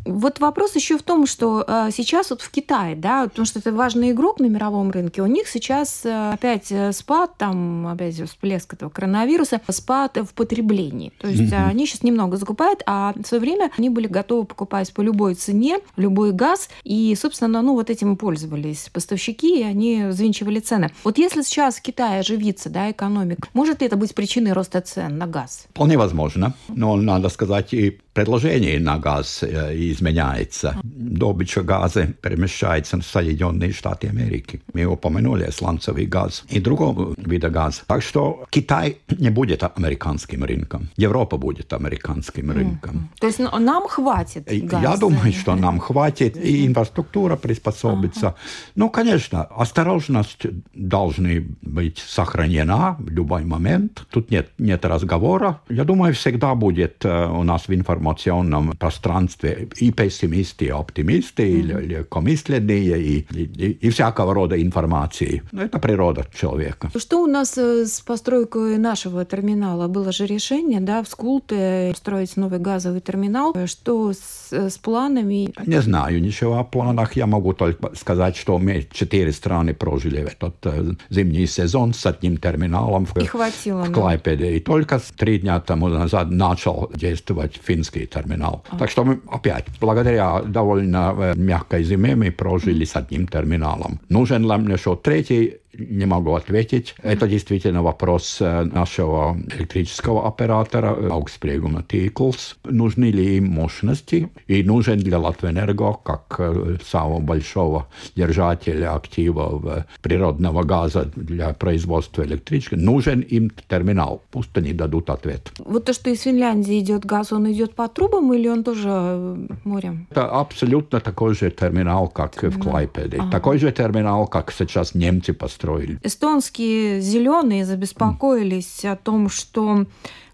Вот 0.04 0.40
вопрос 0.40 0.76
еще 0.76 0.98
в 0.98 1.02
том, 1.02 1.26
что 1.26 1.64
э, 1.66 1.90
сейчас 1.92 2.30
вот 2.30 2.42
в 2.42 2.50
Китае, 2.50 2.96
да, 2.96 3.24
потому 3.24 3.46
что 3.46 3.58
это 3.58 3.72
важный 3.72 4.10
игрок 4.10 4.40
на 4.40 4.46
мировом 4.46 4.90
рынке, 4.90 5.22
у 5.22 5.26
них 5.26 5.48
сейчас 5.48 5.70
сейчас 5.80 6.04
э, 6.04 6.32
опять 6.32 6.70
э, 6.70 6.92
спад, 6.92 7.36
там 7.38 7.86
опять 7.86 8.20
всплеск 8.20 8.74
этого 8.74 8.90
коронавируса, 8.90 9.60
спад 9.68 10.18
в 10.18 10.34
потреблении. 10.34 11.12
То 11.18 11.28
есть 11.28 11.52
mm-hmm. 11.52 11.68
они 11.68 11.86
сейчас 11.86 12.02
немного 12.02 12.36
закупают, 12.36 12.82
а 12.86 13.12
в 13.14 13.26
свое 13.26 13.40
время 13.40 13.70
они 13.76 13.90
были 13.90 14.06
готовы 14.06 14.44
покупать 14.44 14.92
по 14.92 15.00
любой 15.00 15.34
цене, 15.34 15.78
любой 15.96 16.32
газ, 16.32 16.68
и, 16.84 17.16
собственно, 17.20 17.62
ну 17.62 17.74
вот 17.74 17.90
этим 17.90 18.16
пользовались 18.16 18.90
поставщики, 18.92 19.60
и 19.60 19.62
они 19.62 20.04
взвинчивали 20.04 20.60
цены. 20.60 20.90
Вот 21.04 21.18
если 21.18 21.42
сейчас 21.42 21.76
в 21.76 21.82
Китае 21.82 22.20
оживится, 22.20 22.70
да, 22.70 22.90
экономика, 22.90 23.48
может 23.52 23.80
ли 23.80 23.86
это 23.86 23.96
быть 23.96 24.14
причиной 24.14 24.52
роста 24.52 24.80
цен 24.80 25.18
на 25.18 25.26
газ? 25.26 25.66
Вполне 25.70 25.96
возможно, 25.96 26.54
но 26.68 26.96
надо 26.96 27.28
сказать 27.28 27.72
и 27.74 27.98
предложение 28.12 28.80
на 28.80 28.98
газ 28.98 29.42
э, 29.42 29.74
изменяется. 29.92 30.76
Добыча 30.84 31.62
газа 31.62 32.06
перемещается 32.20 32.96
в 32.96 33.02
Соединенные 33.02 33.72
Штаты 33.72 34.08
Америки. 34.08 34.60
Мы 34.74 34.84
упомянули 34.84 35.50
сланцевый 35.50 36.06
газ 36.06 36.44
и 36.48 36.60
другого 36.60 37.14
вида 37.16 37.50
газа. 37.50 37.82
Так 37.86 38.02
что 38.02 38.44
Китай 38.50 38.98
не 39.18 39.30
будет 39.30 39.62
американским 39.62 40.44
рынком. 40.44 40.88
Европа 40.96 41.36
будет 41.36 41.72
американским 41.72 42.50
рынком. 42.50 42.96
Mm-hmm. 42.96 43.20
То 43.20 43.26
есть 43.26 43.38
нам 43.38 43.88
хватит 43.88 44.44
газа? 44.66 44.82
Я 44.82 44.96
думаю, 44.96 45.32
что 45.32 45.54
нам 45.54 45.78
хватит, 45.78 46.36
и 46.36 46.66
инфраструктура 46.66 47.36
приспособится. 47.36 48.26
Uh-huh. 48.26 48.34
Ну, 48.74 48.90
конечно, 48.90 49.44
осторожность 49.44 50.46
должна 50.74 51.30
быть 51.62 51.98
сохранена 51.98 52.96
в 52.98 53.08
любой 53.08 53.44
момент. 53.44 54.06
Тут 54.10 54.30
нет, 54.30 54.48
нет 54.58 54.84
разговора. 54.84 55.60
Я 55.68 55.84
думаю, 55.84 56.12
всегда 56.14 56.54
будет 56.54 57.04
э, 57.04 57.26
у 57.26 57.42
нас 57.42 57.68
в 57.68 57.74
информации 57.74 57.99
информационном 58.00 58.76
пространстве 58.76 59.68
и 59.76 59.90
пессимисты, 59.92 60.66
и 60.66 60.68
оптимисты, 60.68 61.42
mm-hmm. 61.42 61.84
и 61.84 61.86
легкомысленные, 61.86 63.02
и, 63.02 63.26
и, 63.30 63.72
и 63.72 63.90
всякого 63.90 64.34
рода 64.34 64.60
информации. 64.60 65.42
Но 65.52 65.62
это 65.62 65.78
природа 65.78 66.26
человека. 66.34 66.90
Что 66.96 67.22
у 67.22 67.26
нас 67.26 67.58
э, 67.58 67.86
с 67.86 68.00
постройкой 68.00 68.78
нашего 68.78 69.24
терминала? 69.24 69.88
Было 69.88 70.12
же 70.12 70.26
решение, 70.26 70.80
да, 70.80 71.02
в 71.02 71.08
Скулте 71.08 71.92
строить 71.96 72.36
новый 72.36 72.58
газовый 72.58 73.00
терминал. 73.00 73.54
Что 73.66 74.12
с, 74.12 74.52
с 74.52 74.78
планами? 74.78 75.52
Не 75.66 75.80
знаю 75.82 76.22
ничего 76.22 76.58
о 76.58 76.64
планах. 76.64 77.16
Я 77.16 77.26
могу 77.26 77.52
только 77.52 77.94
сказать, 77.96 78.36
что 78.36 78.58
мы 78.58 78.86
четыре 78.92 79.32
страны 79.32 79.74
прожили 79.74 80.20
этот 80.20 80.54
э, 80.64 80.92
зимний 81.10 81.46
сезон 81.46 81.92
с 81.92 82.06
одним 82.06 82.38
терминалом 82.38 83.06
в, 83.06 83.16
и 83.18 83.26
хватило, 83.26 83.82
в 83.82 83.92
Клайпеде. 83.92 84.56
И 84.56 84.60
только 84.60 85.00
три 85.16 85.38
дня 85.38 85.60
тому 85.60 85.88
назад 85.88 86.30
начал 86.30 86.90
действовать 86.94 87.60
финский 87.62 87.89
российский 87.90 88.06
терминал. 88.06 88.62
А. 88.70 88.76
Так 88.76 88.90
что 88.90 89.04
мы 89.04 89.20
опять, 89.30 89.64
благодаря 89.80 90.42
довольно 90.42 91.34
мягкой 91.36 91.84
зиме, 91.84 92.14
мы 92.14 92.30
прожили 92.30 92.84
с 92.84 92.96
одним 92.96 93.26
терминалом. 93.26 94.00
Нужен 94.08 94.46
мне 94.46 94.76
что 94.76 94.96
третий? 94.96 95.58
Не 95.72 96.06
могу 96.06 96.34
ответить. 96.34 96.94
Это 97.02 97.28
действительно 97.28 97.82
вопрос 97.82 98.38
э, 98.40 98.64
нашего 98.64 99.36
электрического 99.56 100.26
оператора 100.26 100.94
Augsprieguma 100.94 101.86
Tīkls. 101.86 102.56
Нужны 102.64 103.10
ли 103.10 103.36
им 103.36 103.48
мощности? 103.48 104.28
И 104.46 104.62
нужен 104.62 104.98
для 104.98 105.18
Латвэнерго, 105.18 105.94
как 106.02 106.36
э, 106.38 106.76
самого 106.84 107.20
большого 107.20 107.86
держателя 108.16 108.94
активов 108.94 109.86
природного 110.02 110.64
газа 110.64 111.10
для 111.16 111.52
производства 111.54 112.22
электричества, 112.22 112.76
нужен 112.76 113.20
им 113.20 113.50
терминал. 113.68 114.22
Пусть 114.30 114.56
они 114.56 114.72
дадут 114.72 115.10
ответ. 115.10 115.52
Вот 115.58 115.84
то, 115.84 115.92
что 115.92 116.10
из 116.10 116.22
Финляндии 116.22 116.78
идет 116.80 117.04
газ, 117.04 117.32
он 117.32 117.50
идет 117.50 117.74
по 117.74 117.88
трубам 117.88 118.32
или 118.34 118.48
он 118.48 118.64
тоже 118.64 118.88
э, 118.90 119.36
морем? 119.64 120.06
Это 120.10 120.26
абсолютно 120.26 121.00
такой 121.00 121.34
же 121.34 121.50
терминал, 121.50 122.08
как 122.08 122.34
терминал. 122.34 122.60
в 122.60 122.62
Клайпеде. 122.62 123.18
Ага. 123.18 123.30
Такой 123.30 123.58
же 123.58 123.70
терминал, 123.72 124.26
как 124.26 124.52
сейчас 124.52 124.94
немцы 124.94 125.32
построили 125.32 125.59
построили. 125.60 125.98
Эстонские 126.02 127.00
зеленые 127.00 127.64
забеспокоились 127.64 128.84
mm. 128.84 128.92
о 128.92 128.96
том, 128.96 129.28
что 129.28 129.86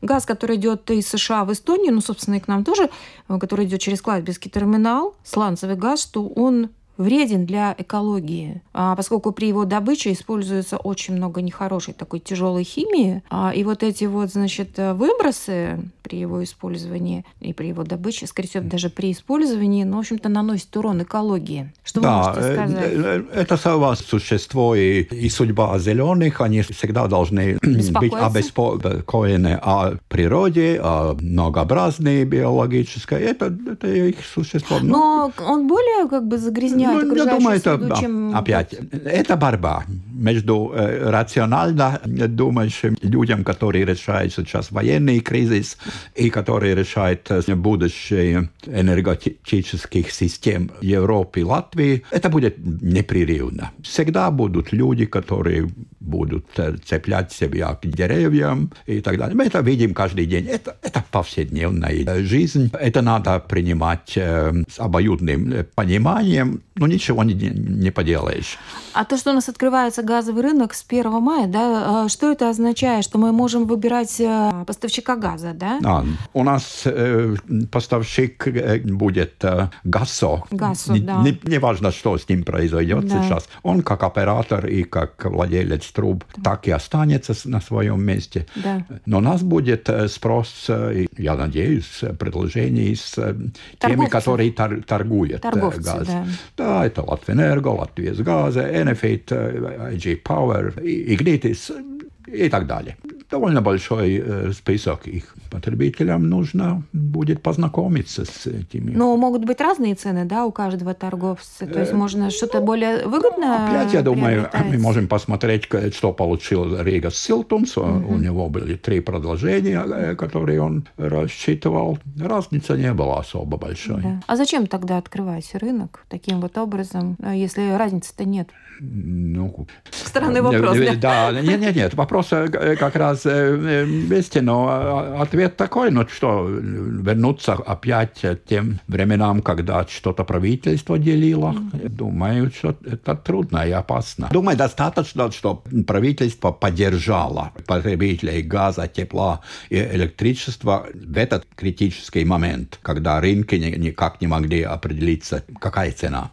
газ, 0.02 0.24
который 0.24 0.56
идет 0.56 0.90
из 0.90 1.08
США 1.08 1.44
в 1.44 1.52
Эстонию, 1.52 1.94
ну, 1.94 2.00
собственно, 2.00 2.36
и 2.36 2.40
к 2.40 2.48
нам 2.48 2.64
тоже, 2.64 2.90
э, 3.28 3.38
который 3.38 3.66
идет 3.66 3.80
через 3.80 4.00
Клайпедский 4.00 4.50
терминал, 4.50 5.14
сланцевый 5.24 5.76
газ, 5.76 6.02
что 6.02 6.26
он 6.26 6.70
вреден 6.96 7.46
для 7.46 7.74
экологии, 7.76 8.62
а 8.72 8.96
поскольку 8.96 9.32
при 9.32 9.48
его 9.48 9.64
добыче 9.64 10.12
используется 10.12 10.76
очень 10.76 11.14
много 11.14 11.42
нехорошей 11.42 11.94
такой 11.94 12.20
тяжелой 12.20 12.64
химии, 12.64 13.22
а, 13.30 13.52
и 13.54 13.64
вот 13.64 13.82
эти 13.82 14.04
вот, 14.04 14.30
значит, 14.30 14.78
выбросы 14.78 15.78
при 16.02 16.18
его 16.18 16.42
использовании 16.42 17.24
и 17.40 17.52
при 17.52 17.66
его 17.68 17.82
добыче, 17.82 18.26
скорее 18.26 18.48
всего, 18.48 18.64
даже 18.64 18.90
при 18.90 19.12
использовании, 19.12 19.84
ну, 19.84 19.96
в 19.96 20.00
общем-то, 20.00 20.28
наносит 20.28 20.76
урон 20.76 21.02
экологии. 21.02 21.72
Что 21.84 22.00
да, 22.00 22.08
вы 22.08 22.28
можете 22.28 22.54
сказать? 22.54 22.92
Э, 22.92 23.24
э, 23.32 23.40
это 23.40 23.56
само 23.56 23.94
существо 23.96 24.76
и, 24.76 25.02
и 25.02 25.28
судьба 25.28 25.78
зеленых, 25.78 26.40
они 26.40 26.62
всегда 26.62 27.08
должны 27.08 27.58
быть 27.62 28.12
обеспокоены 28.14 29.58
о 29.60 29.96
природе, 30.08 30.80
о 30.82 31.16
многообразной 31.20 32.24
биологической. 32.24 33.22
Это, 33.22 33.46
это 33.46 33.88
их 33.88 34.16
существо. 34.24 34.78
Но 34.80 35.32
он 35.44 35.66
более 35.66 36.08
как 36.08 36.26
бы 36.26 36.38
загрязняет 36.38 36.85
ну, 36.92 37.14
я 37.16 37.24
думаю, 37.26 37.56
это, 37.56 37.76
среду, 37.76 37.94
чем... 38.00 38.36
опять, 38.36 38.74
это 39.04 39.36
борьба 39.36 39.84
между 40.12 40.72
э, 40.74 41.10
рационально 41.10 42.00
думающим 42.04 42.96
людям, 43.02 43.44
которые 43.44 43.84
решают 43.84 44.32
сейчас 44.32 44.70
военный 44.70 45.20
кризис 45.20 45.78
и 46.14 46.30
которые 46.30 46.74
решают 46.74 47.30
э, 47.30 47.54
будущее 47.54 48.50
энергетических 48.66 50.10
систем 50.10 50.70
Европы 50.80 51.40
и 51.40 51.44
Латвии. 51.44 52.04
Это 52.10 52.28
будет 52.28 52.56
непрерывно. 52.58 53.70
Всегда 53.82 54.30
будут 54.30 54.72
люди, 54.72 55.06
которые 55.06 55.68
будут 56.00 56.46
э, 56.58 56.76
цеплять 56.84 57.32
себя 57.32 57.74
к 57.74 57.86
деревьям 57.86 58.70
и 58.86 59.00
так 59.00 59.18
далее. 59.18 59.36
Мы 59.36 59.44
это 59.44 59.60
видим 59.60 59.94
каждый 59.94 60.26
день. 60.26 60.46
Это, 60.46 60.76
это 60.82 61.04
повседневная 61.10 62.24
жизнь. 62.24 62.70
Это 62.72 63.02
надо 63.02 63.40
принимать 63.40 64.12
э, 64.16 64.52
с 64.68 64.78
обоюдным 64.78 65.66
пониманием, 65.74 66.62
но 66.76 66.86
ничего 66.86 67.24
не, 67.24 67.34
не 67.34 67.90
поделаешь. 67.90 68.58
А 68.92 69.04
то, 69.04 69.16
что 69.16 69.30
у 69.30 69.34
нас 69.34 69.48
открывается 69.48 70.02
газовый 70.02 70.42
рынок 70.42 70.74
с 70.74 70.84
1 70.88 71.10
мая, 71.22 71.46
да, 71.46 72.04
а 72.04 72.08
что 72.08 72.30
это 72.30 72.50
означает? 72.50 73.04
Что 73.04 73.18
мы 73.18 73.32
можем 73.32 73.66
выбирать 73.66 74.20
э, 74.20 74.64
поставщика 74.66 75.16
газа, 75.16 75.52
да? 75.54 75.78
А, 75.84 76.04
у 76.32 76.44
нас 76.44 76.82
э, 76.84 77.34
поставщик 77.70 78.46
будет 78.84 79.44
э, 79.44 79.68
ГАСО. 79.84 80.44
ГАСО, 80.50 80.94
да. 81.00 81.22
Не, 81.22 81.38
не 81.44 81.58
важно, 81.58 81.90
что 81.90 82.16
с 82.16 82.28
ним 82.28 82.44
произойдет 82.44 83.06
да. 83.06 83.22
сейчас. 83.22 83.48
Он 83.62 83.82
как 83.82 84.02
оператор 84.02 84.66
и 84.66 84.82
как 84.82 85.24
владелец 85.24 85.90
труб 85.92 86.24
так 86.42 86.66
и 86.68 86.70
останется 86.70 87.34
на 87.44 87.60
своем 87.60 88.02
месте. 88.02 88.46
Да. 88.56 88.84
Но 89.06 89.18
у 89.18 89.20
нас 89.20 89.42
будет 89.42 89.88
э, 89.88 90.08
спрос, 90.08 90.66
э, 90.68 91.06
я 91.16 91.34
надеюсь, 91.34 92.02
предложений 92.18 92.96
с 92.96 93.18
э, 93.18 93.34
теми, 93.78 94.06
которые 94.06 94.52
тор 94.52 94.82
торгуют 94.82 95.42
Торговцы, 95.42 95.80
газ. 95.80 96.08
Да. 96.08 96.26
strādājat, 96.66 96.98
Latvijas 97.06 97.38
energo, 97.38 97.74
Latvijas 97.78 98.22
gāze, 98.26 98.64
Enefit, 98.74 99.32
eh, 99.32 99.94
IG 99.94 100.22
Power, 100.24 100.72
Ignītis. 100.82 101.70
Eh, 101.70 102.46
I 102.46 102.48
tak 102.50 102.66
dalje. 102.66 102.96
Довольно 103.30 103.60
большой 103.60 104.22
э, 104.24 104.52
список 104.52 105.06
их. 105.06 105.34
Потребителям 105.50 106.28
нужно 106.28 106.82
будет 106.92 107.42
познакомиться 107.42 108.24
с 108.24 108.46
этими. 108.46 108.92
Но 108.92 109.16
могут 109.16 109.44
быть 109.44 109.60
разные 109.60 109.94
цены, 109.94 110.24
да, 110.24 110.44
у 110.44 110.52
каждого 110.52 110.94
торговца. 110.94 111.66
То 111.66 111.80
есть 111.80 111.92
э, 111.92 111.96
можно 111.96 112.30
что-то 112.30 112.60
более 112.60 113.06
выгодное 113.06 113.68
Опять, 113.68 113.94
я 113.94 114.02
думаю, 114.02 114.48
мы 114.70 114.78
можем 114.78 115.08
посмотреть, 115.08 115.68
что 115.94 116.12
получил 116.12 116.80
Рига 116.82 117.10
Силтунс. 117.10 117.76
Угу. 117.76 118.14
У 118.14 118.16
него 118.16 118.48
были 118.48 118.76
три 118.76 119.00
продолжения, 119.00 119.82
э, 119.84 120.14
которые 120.14 120.60
он 120.60 120.86
рассчитывал. 120.96 121.98
Разница 122.20 122.76
не 122.76 122.92
была 122.92 123.20
особо 123.20 123.56
большой. 123.56 124.02
Да. 124.02 124.20
А 124.26 124.36
зачем 124.36 124.66
тогда 124.66 124.98
открывать 124.98 125.54
рынок 125.54 126.04
таким 126.08 126.40
вот 126.40 126.58
образом, 126.58 127.16
если 127.34 127.76
разницы-то 127.76 128.24
нет? 128.24 128.48
Ну, 128.80 129.66
Странный 129.90 130.42
вопрос. 130.42 130.76
Да, 131.00 131.32
нет, 131.32 131.60
нет, 131.60 131.76
нет. 131.76 131.94
Вопрос 131.94 132.28
как 132.28 132.94
раз 132.96 133.15
раз 133.24 133.24
вместе, 133.24 134.40
но 134.40 135.20
ответ 135.20 135.56
такой, 135.56 135.90
ну 135.90 136.06
что, 136.08 136.46
вернуться 136.48 137.54
опять 137.54 138.20
к 138.20 138.38
тем 138.48 138.80
временам, 138.88 139.42
когда 139.42 139.86
что-то 139.86 140.24
правительство 140.24 140.98
делило, 140.98 141.54
думаю, 141.72 142.50
что 142.50 142.76
это 142.84 143.14
трудно 143.14 143.66
и 143.66 143.70
опасно. 143.70 144.28
Думаю, 144.32 144.56
достаточно, 144.56 145.30
что 145.32 145.62
правительство 145.86 146.52
поддержало 146.52 147.52
потребителей 147.66 148.42
газа, 148.42 148.88
тепла 148.88 149.40
и 149.70 149.76
электричества 149.76 150.86
в 150.94 151.16
этот 151.16 151.46
критический 151.54 152.24
момент, 152.24 152.78
когда 152.82 153.20
рынки 153.20 153.54
никак 153.54 154.20
не 154.20 154.26
могли 154.26 154.62
определиться, 154.62 155.44
какая 155.60 155.92
цена. 155.92 156.30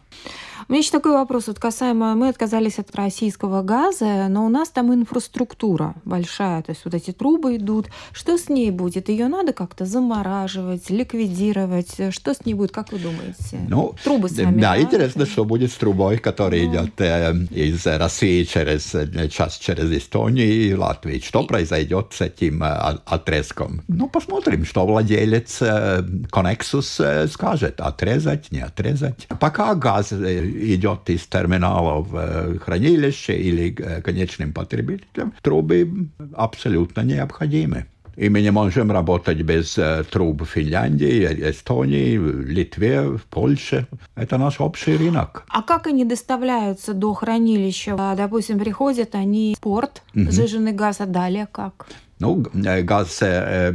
У 0.68 0.72
меня 0.72 0.80
еще 0.80 0.92
такой 0.92 1.12
вопрос, 1.12 1.48
вот 1.48 1.58
касаемо, 1.58 2.14
мы 2.14 2.28
отказались 2.28 2.78
от 2.78 2.94
российского 2.96 3.62
газа, 3.62 4.28
но 4.28 4.46
у 4.46 4.48
нас 4.48 4.70
там 4.70 4.94
инфраструктура 4.94 5.94
большая, 6.04 6.62
то 6.62 6.70
есть 6.70 6.82
вот 6.84 6.94
эти 6.94 7.12
трубы 7.12 7.56
идут. 7.56 7.88
Что 8.12 8.38
с 8.38 8.48
ней 8.48 8.70
будет? 8.70 9.08
Ее 9.10 9.28
надо 9.28 9.52
как-то 9.52 9.84
замораживать, 9.84 10.88
ликвидировать? 10.88 12.14
Что 12.14 12.32
с 12.32 12.46
ней 12.46 12.54
будет, 12.54 12.72
как 12.72 12.92
вы 12.92 12.98
думаете? 12.98 13.60
Ну, 13.68 13.94
Трубы 14.02 14.28
сами, 14.28 14.60
да, 14.60 14.74
да, 14.74 14.80
интересно, 14.80 15.26
что 15.26 15.44
будет 15.44 15.70
с 15.70 15.74
трубой, 15.74 16.18
которая 16.18 16.64
ну. 16.64 16.72
идет 16.72 17.00
э, 17.00 17.34
из 17.50 17.86
России 17.86 18.44
через 18.44 18.94
э, 18.94 19.28
час 19.28 19.58
через 19.58 19.90
Эстонию 19.92 20.46
и 20.46 20.74
Латвию. 20.74 21.20
Что 21.22 21.44
произойдет 21.44 22.12
с 22.12 22.22
этим 22.22 22.62
э, 22.62 22.98
отрезком? 23.04 23.82
Ну, 23.88 24.08
посмотрим, 24.08 24.64
что 24.64 24.86
владелец 24.86 25.60
э, 25.60 26.02
Connexus 26.30 27.04
э, 27.04 27.28
скажет, 27.28 27.80
отрезать, 27.80 28.50
не 28.50 28.60
отрезать. 28.60 29.26
Пока 29.40 29.74
газ 29.74 30.12
э, 30.12 30.53
идет 30.54 31.10
из 31.10 31.26
терминалов 31.26 32.08
в 32.08 32.58
хранилище 32.58 33.36
или 33.36 33.70
конечным 33.70 34.52
потребителям, 34.52 35.32
трубы 35.42 36.08
абсолютно 36.34 37.02
необходимы. 37.02 37.86
И 38.16 38.28
мы 38.28 38.42
не 38.42 38.50
можем 38.50 38.92
работать 38.92 39.42
без 39.42 39.76
э, 39.76 40.04
труб 40.10 40.42
в 40.42 40.46
Финляндии, 40.46 41.50
Эстонии, 41.50 42.16
Литве, 42.16 43.18
Польше. 43.30 43.86
Это 44.14 44.38
наш 44.38 44.60
общий 44.60 44.96
рынок. 44.96 45.44
А 45.48 45.62
как 45.62 45.88
они 45.88 46.04
доставляются 46.04 46.94
до 46.94 47.12
хранилища? 47.14 48.14
Допустим, 48.16 48.58
приходят 48.58 49.14
они 49.14 49.54
в 49.56 49.60
порт, 49.60 50.02
угу. 50.14 50.30
сжиженный 50.30 50.72
газ, 50.72 51.00
а 51.00 51.06
далее 51.06 51.48
как? 51.50 51.88
Ну, 52.24 52.42
газ 52.82 53.18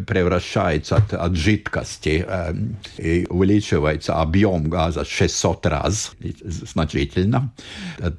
превращается 0.07 0.95
от, 0.95 1.13
от 1.13 1.35
жидкости 1.35 2.25
и 2.97 3.27
увеличивается 3.29 4.15
объем 4.15 4.69
газа 4.69 5.05
600 5.05 5.65
раз, 5.67 6.11
значительно, 6.43 7.53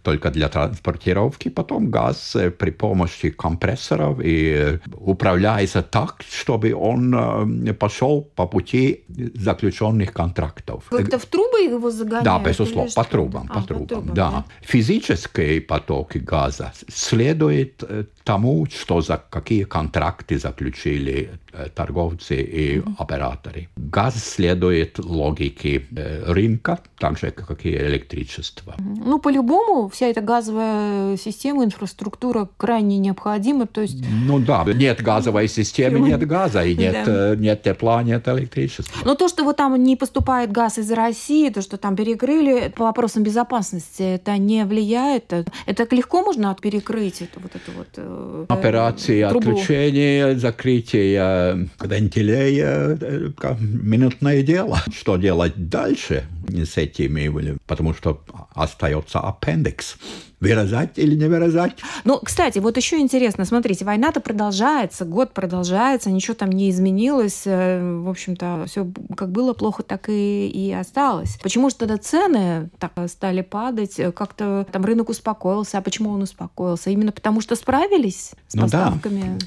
только 0.04 0.30
для 0.30 0.48
транспортировки. 0.48 1.48
Потом 1.48 1.90
газ 1.90 2.36
при 2.58 2.70
помощи 2.70 3.30
компрессоров 3.30 4.20
и 4.22 4.78
управляется 4.94 5.82
так, 5.82 6.22
чтобы 6.30 6.74
он 6.74 7.74
пошел 7.74 8.22
по 8.22 8.46
пути 8.46 9.04
заключенных 9.34 10.12
контрактов. 10.12 10.84
Как-то 10.90 11.18
в 11.18 11.26
трубы 11.26 11.58
его 11.62 11.90
загоняют? 11.90 12.24
Да, 12.24 12.38
безусловно, 12.38 12.92
по 12.94 13.04
трубам, 13.04 13.48
а, 13.50 13.60
по 13.60 13.66
трубам, 13.66 13.86
по 13.86 13.94
трубам 13.94 14.14
да. 14.14 14.30
да. 14.30 14.44
Физические 14.60 15.60
потоки 15.60 16.18
газа 16.18 16.72
следуют 16.88 17.82
тому, 18.30 18.66
что 18.66 19.00
за 19.00 19.20
какие 19.30 19.64
контракты 19.64 20.38
заключили 20.38 21.30
э, 21.52 21.68
торговцы 21.74 22.36
и 22.36 22.82
операторы. 22.98 23.68
Газ 23.76 24.24
следует 24.24 25.00
логике 25.00 25.82
э, 25.96 26.32
рынка, 26.32 26.78
так 26.98 27.18
же, 27.18 27.32
как 27.32 27.66
и 27.66 27.70
электричество. 27.70 28.74
Ну, 28.78 29.18
по-любому, 29.18 29.88
вся 29.88 30.06
эта 30.06 30.20
газовая 30.20 31.16
система, 31.16 31.64
инфраструктура 31.64 32.48
крайне 32.56 32.98
необходима. 32.98 33.66
То 33.66 33.80
есть... 33.80 33.96
Ну 34.26 34.38
да, 34.38 34.64
нет 34.64 35.02
газовой 35.02 35.48
системы, 35.48 35.98
нет 35.98 36.24
газа, 36.24 36.64
и 36.64 36.76
нет, 36.76 37.04
да. 37.04 37.34
нет 37.34 37.62
тепла, 37.64 38.04
нет 38.04 38.28
электричества. 38.28 39.00
Но 39.04 39.16
то, 39.16 39.28
что 39.28 39.42
вот 39.42 39.56
там 39.56 39.82
не 39.82 39.96
поступает 39.96 40.52
газ 40.52 40.78
из 40.78 40.92
России, 40.92 41.50
то, 41.50 41.62
что 41.62 41.78
там 41.78 41.96
перекрыли 41.96 42.72
по 42.76 42.84
вопросам 42.84 43.24
безопасности, 43.24 44.02
это 44.02 44.38
не 44.38 44.64
влияет? 44.64 45.32
Это 45.66 45.96
легко 45.96 46.22
можно 46.22 46.56
перекрыть 46.62 47.22
это, 47.22 47.40
вот 47.40 47.56
это 47.56 47.72
вот 47.76 47.88
э, 48.20 48.46
Операции 48.48 49.28
трубу. 49.28 49.50
отключения, 49.50 50.34
закрытия 50.36 51.68
вентилей 51.82 52.60
э, 52.62 53.30
минутное 53.60 54.42
дело. 54.42 54.80
Что 54.92 55.16
делать 55.16 55.54
дальше 55.56 56.24
с 56.48 56.76
этими? 56.76 57.56
Потому 57.66 57.94
что 57.94 58.22
остается 58.54 59.20
аппендикс 59.20 59.96
вырезать 60.40 60.98
или 60.98 61.14
не 61.14 61.26
вырезать. 61.26 61.72
Ну, 62.04 62.18
кстати, 62.18 62.58
вот 62.58 62.76
еще 62.76 62.98
интересно, 62.98 63.44
смотрите, 63.44 63.84
война-то 63.84 64.20
продолжается, 64.20 65.04
год 65.04 65.32
продолжается, 65.32 66.10
ничего 66.10 66.34
там 66.34 66.50
не 66.50 66.70
изменилось, 66.70 67.42
э, 67.44 68.00
в 68.00 68.08
общем-то, 68.08 68.64
все 68.66 68.90
как 69.16 69.30
было 69.30 69.52
плохо, 69.52 69.82
так 69.82 70.08
и, 70.08 70.48
и 70.48 70.72
осталось. 70.72 71.38
Почему 71.42 71.68
же 71.68 71.76
тогда 71.76 71.98
цены 71.98 72.70
так 72.78 72.92
стали 73.08 73.42
падать, 73.42 74.00
как-то 74.14 74.66
там 74.72 74.84
рынок 74.84 75.10
успокоился, 75.10 75.78
а 75.78 75.82
почему 75.82 76.10
он 76.10 76.22
успокоился? 76.22 76.90
Именно 76.90 77.12
потому 77.12 77.40
что 77.40 77.54
справились 77.54 78.32
с 78.48 78.54
ну 78.54 78.62
поставками? 78.62 79.38
Да. 79.38 79.46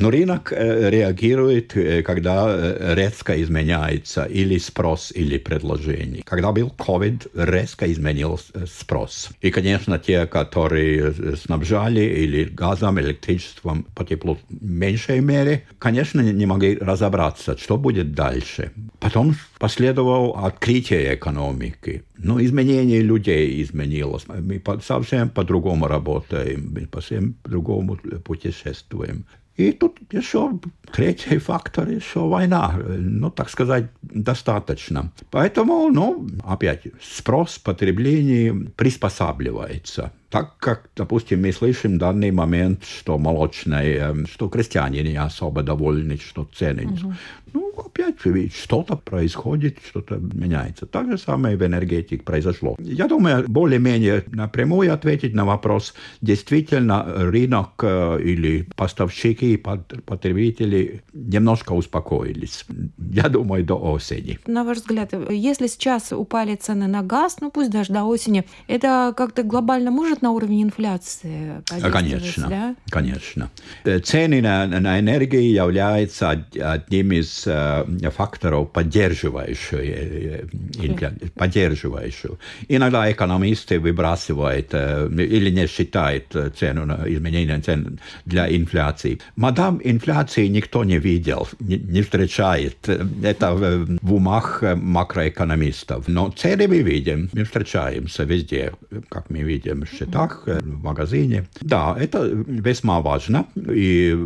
Но 0.00 0.10
рынок 0.10 0.52
э, 0.52 0.90
реагирует, 0.90 1.76
э, 1.76 2.02
когда 2.02 2.46
э, 2.48 2.94
резко 2.94 3.40
изменяется 3.40 4.24
или 4.24 4.58
спрос, 4.58 5.12
или 5.14 5.38
предложение. 5.38 6.22
Когда 6.24 6.50
был 6.50 6.72
COVID, 6.76 7.30
резко 7.34 7.90
изменился 7.92 8.66
спрос. 8.66 9.30
И, 9.40 9.50
конечно, 9.50 9.98
те, 9.98 10.26
которые 10.26 11.36
снабжали 11.36 12.00
или 12.00 12.44
газом, 12.44 12.98
электричеством 12.98 13.86
по 13.94 14.04
теплу 14.04 14.38
в 14.48 14.64
меньшей 14.64 15.20
мере, 15.20 15.62
конечно, 15.78 16.20
не 16.20 16.46
могли 16.46 16.76
разобраться, 16.76 17.56
что 17.56 17.76
будет 17.76 18.14
дальше. 18.14 18.72
Потом 18.98 19.36
последовало 19.60 20.44
открытие 20.46 21.14
экономики. 21.14 22.02
Но 22.18 22.42
изменение 22.42 23.00
людей 23.00 23.62
изменилось. 23.62 24.24
Мы 24.26 24.60
совсем 24.82 25.30
по-другому 25.30 25.86
работаем, 25.86 26.72
мы 26.72 26.88
совсем 26.92 27.34
по-другому 27.34 27.96
путешествуем. 28.24 29.26
И 29.56 29.72
тут 29.72 29.98
еще 30.10 30.58
третий 30.92 31.38
фактор, 31.38 31.88
еще 31.88 32.20
война. 32.28 32.74
Ну, 32.98 33.30
так 33.30 33.50
сказать, 33.50 33.86
достаточно. 34.02 35.12
Поэтому, 35.30 35.88
ну, 35.90 36.26
опять, 36.44 36.86
спрос 37.00 37.58
потребления 37.58 38.52
приспосабливается. 38.76 40.12
Так 40.34 40.56
как, 40.58 40.90
допустим, 40.96 41.42
мы 41.42 41.52
слышим 41.52 41.94
в 41.94 41.98
данный 41.98 42.32
момент, 42.32 42.82
что 42.84 43.18
молочные, 43.18 44.26
что 44.26 44.48
крестьяне 44.48 45.04
не 45.04 45.14
особо 45.14 45.62
довольны, 45.62 46.18
что 46.18 46.48
цены. 46.52 46.86
Угу. 46.86 47.14
Ну, 47.52 47.72
опять 47.76 48.16
что-то 48.52 48.96
происходит, 48.96 49.78
что-то 49.88 50.16
меняется. 50.16 50.86
Так 50.86 51.08
же 51.08 51.18
самое 51.18 51.56
в 51.56 51.64
энергетике 51.64 52.24
произошло. 52.24 52.74
Я 52.80 53.06
думаю, 53.06 53.44
более-менее 53.46 54.24
напрямую 54.26 54.92
ответить 54.92 55.34
на 55.34 55.44
вопрос, 55.44 55.94
действительно 56.20 57.04
рынок 57.04 57.68
э, 57.82 58.20
или 58.20 58.66
поставщики, 58.74 59.56
потребители 59.56 61.04
немножко 61.12 61.74
успокоились. 61.74 62.66
Я 62.98 63.28
думаю, 63.28 63.64
до 63.64 63.76
осени. 63.76 64.40
На 64.48 64.64
ваш 64.64 64.78
взгляд, 64.78 65.14
если 65.30 65.68
сейчас 65.68 66.12
упали 66.12 66.56
цены 66.56 66.88
на 66.88 67.02
газ, 67.02 67.36
ну 67.40 67.52
пусть 67.52 67.70
даже 67.70 67.92
до 67.92 68.02
осени, 68.02 68.44
это 68.66 69.14
как-то 69.16 69.44
глобально 69.44 69.92
может 69.92 70.22
на 70.24 70.30
уровне 70.30 70.62
инфляции 70.62 71.62
Конечно, 71.92 72.48
да? 72.48 72.76
конечно. 72.90 73.50
Э, 73.84 73.98
цены 73.98 74.40
на, 74.40 74.66
на 74.66 74.98
энергию 74.98 75.52
являются 75.52 76.30
одним 76.30 77.12
из 77.12 77.44
э, 77.46 78.10
факторов, 78.10 78.72
поддерживающих, 78.72 79.74
э, 79.74 80.46
э 80.82 81.28
поддерживающих. 81.34 82.30
Иногда 82.68 83.10
экономисты 83.12 83.78
выбрасывают 83.78 84.74
или 84.74 85.50
не 85.50 85.66
считают 85.66 86.26
цену 86.58 86.86
на 86.86 87.04
изменение 87.06 87.60
цен 87.60 88.00
для 88.24 88.44
инфляции. 88.48 89.18
Мадам 89.36 89.80
инфляции 89.84 90.48
никто 90.48 90.84
не 90.84 90.98
видел, 90.98 91.48
не, 91.60 91.76
не 91.76 92.00
встречает. 92.02 92.88
Это 93.22 93.52
в, 93.52 93.98
в 94.02 94.14
умах 94.14 94.62
макроэкономистов. 94.76 96.08
Но 96.08 96.30
цены 96.30 96.66
мы 96.68 96.78
видим, 96.78 97.28
мы 97.34 97.44
встречаемся 97.44 98.24
везде, 98.24 98.72
как 99.10 99.30
мы 99.30 99.42
видим, 99.42 99.84
считаем 99.86 100.13
счетах, 100.14 100.42
э, 100.46 100.60
в 100.60 100.82
магазине. 100.82 101.44
Да, 101.60 101.96
это 101.98 102.24
весьма 102.26 103.00
важно. 103.00 103.46
И, 103.56 104.16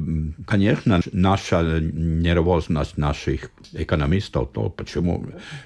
конечно, 0.47 1.01
наша 1.13 1.81
нервозность 1.81 2.99
наших 2.99 3.51
экономистов, 3.73 4.51
то 4.53 4.71
почему 4.71 5.25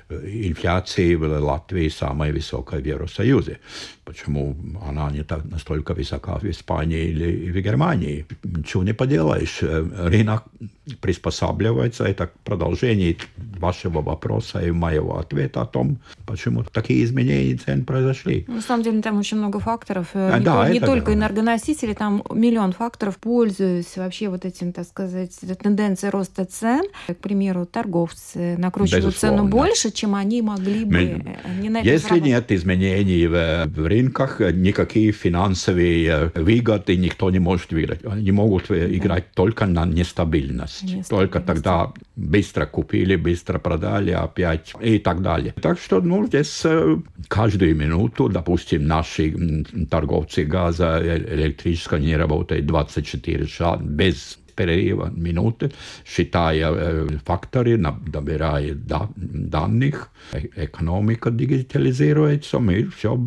э, 0.09 0.49
инфляция 0.49 1.17
в 1.19 1.41
Латвии 1.41 1.89
самая 1.89 2.33
высокая 2.33 2.81
в 2.81 2.87
Евросоюзе. 2.87 3.59
Почему 4.05 4.57
она 4.89 5.11
не 5.11 5.23
так 5.23 5.45
настолько 5.45 5.95
высока 5.95 6.39
в 6.39 6.45
Испании 6.45 7.11
или 7.11 7.53
в 7.53 7.63
Германии? 7.63 8.27
Ничего 8.43 8.85
не 8.85 8.95
поделаешь. 8.95 9.63
Э, 9.63 10.09
рынок 10.09 10.43
приспосабливается. 11.01 12.05
Это 12.05 12.31
продолжение 12.45 13.17
вашего 13.59 14.03
вопроса 14.03 14.61
и 14.61 14.73
моего 14.73 15.19
ответа 15.19 15.63
о 15.63 15.67
том, 15.67 15.99
почему 16.27 16.65
такие 16.65 17.05
изменения 17.05 17.57
цен 17.57 17.85
произошли. 17.85 18.45
На 18.49 18.61
самом 18.61 18.83
деле 18.83 19.03
там 19.03 19.19
очень 19.19 19.39
много 19.39 19.61
факторов. 19.61 20.12
А, 20.15 20.39
не, 20.39 20.45
да, 20.45 20.69
не 20.69 20.81
только 20.81 21.07
да. 21.07 21.15
энергоносители, 21.15 21.95
там 21.95 22.23
миллион 22.33 22.73
факторов. 22.73 23.19
Пользуясь 23.19 23.97
вообще 23.97 24.29
вот 24.29 24.45
этим, 24.45 24.73
так 24.73 24.87
сказать, 24.87 25.39
тенденцией 25.63 26.11
роста 26.11 26.45
цен, 26.45 26.83
к 27.07 27.17
примеру, 27.17 27.67
торговцы 27.67 28.57
накручивают 28.57 29.07
Безусловно. 29.07 29.39
цену 29.39 29.49
больше, 29.49 29.91
чем 29.91 30.15
они 30.15 30.43
могли 30.43 30.85
бы. 30.85 30.93
Мы... 30.93 31.37
Не 31.61 31.83
Если 31.83 32.19
нет 32.19 32.51
изменений 32.53 33.27
в, 33.27 33.67
в 33.67 33.87
рынках, 33.87 34.41
никакие 34.41 35.13
финансовые 35.13 36.33
выгоды 36.35 36.97
никто 36.97 37.31
не 37.31 37.39
может 37.39 37.73
выиграть. 37.73 38.01
Они 38.05 38.33
могут 38.33 38.71
играть 38.71 39.25
да. 39.25 39.31
только 39.35 39.67
на 39.67 39.85
нестабильность 39.85 40.23
нестабильность. 40.23 41.09
Только 41.09 41.41
тогда 41.41 41.93
быстро 42.16 42.66
купили, 42.66 43.16
быстро 43.16 43.60
продали 43.60 44.12
опять 44.12 44.74
и 44.82 45.00
так 45.00 45.22
далее. 45.22 45.54
Так 45.62 45.80
что, 45.80 46.02
ну, 46.02 46.26
здесь 46.28 46.62
э, 46.66 46.98
каждую 47.28 47.76
минуту, 47.76 48.30
допустим, 48.30 48.86
наши 48.86 49.66
торговцы 49.90 50.44
газа 50.44 51.02
электрического 51.04 51.98
не 51.98 52.16
работают 52.16 52.66
24 52.66 53.46
часа 53.48 53.78
без 53.78 54.40
перерыва 54.58 55.12
минуты, 55.16 55.72
считая 56.06 56.72
э, 56.72 57.08
факторы, 57.24 57.78
набирая 57.78 58.74
да, 58.74 59.10
данных, 59.16 60.10
экономика 60.34 61.32
дигитализируется, 61.32 62.60
мы 62.60 62.90
все 62.90 63.18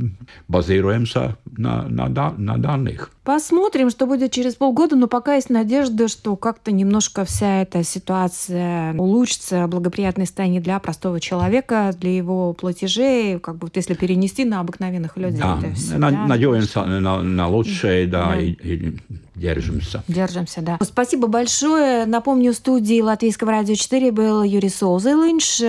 базируемся 0.49 1.37
на, 1.57 1.89
на, 1.89 2.09
на 2.37 2.59
данных. 2.59 3.13
Посмотрим, 3.26 3.90
что 3.90 4.06
будет 4.06 4.32
через 4.32 4.54
полгода, 4.54 4.96
но 4.96 5.08
пока 5.08 5.34
есть 5.34 5.50
надежда, 5.50 6.08
что 6.08 6.36
как-то 6.36 6.72
немножко 6.72 7.26
вся 7.26 7.64
эта 7.64 7.84
ситуация 7.84 8.94
улучшится, 8.94 9.66
благоприятной 9.66 10.28
станет 10.28 10.62
для 10.62 10.78
простого 10.78 11.20
человека, 11.20 11.92
для 12.00 12.16
его 12.16 12.54
платежей, 12.54 13.40
как 13.40 13.56
бы 13.56 13.66
вот 13.66 13.78
если 13.78 13.96
перенести 13.96 14.46
на 14.46 14.60
обыкновенных 14.60 15.18
людей. 15.18 15.42
Да, 15.42 15.60
все, 15.74 15.98
на, 15.98 16.12
да? 16.12 16.28
надеемся 16.28 16.86
на, 16.86 17.24
на 17.24 17.48
лучшее, 17.48 18.06
да, 18.06 18.34
да. 18.34 18.40
И, 18.40 18.52
и 18.52 19.00
держимся. 19.36 20.04
Держимся, 20.08 20.62
да. 20.62 20.78
Спасибо 20.82 21.28
большое. 21.28 22.06
Напомню, 22.06 22.54
в 22.54 22.56
студии 22.56 23.02
Латвийского 23.02 23.52
радио 23.52 23.76
4 23.76 24.12
был 24.12 24.44
Юрий 24.44 24.70
Соузелынш, 24.70 25.62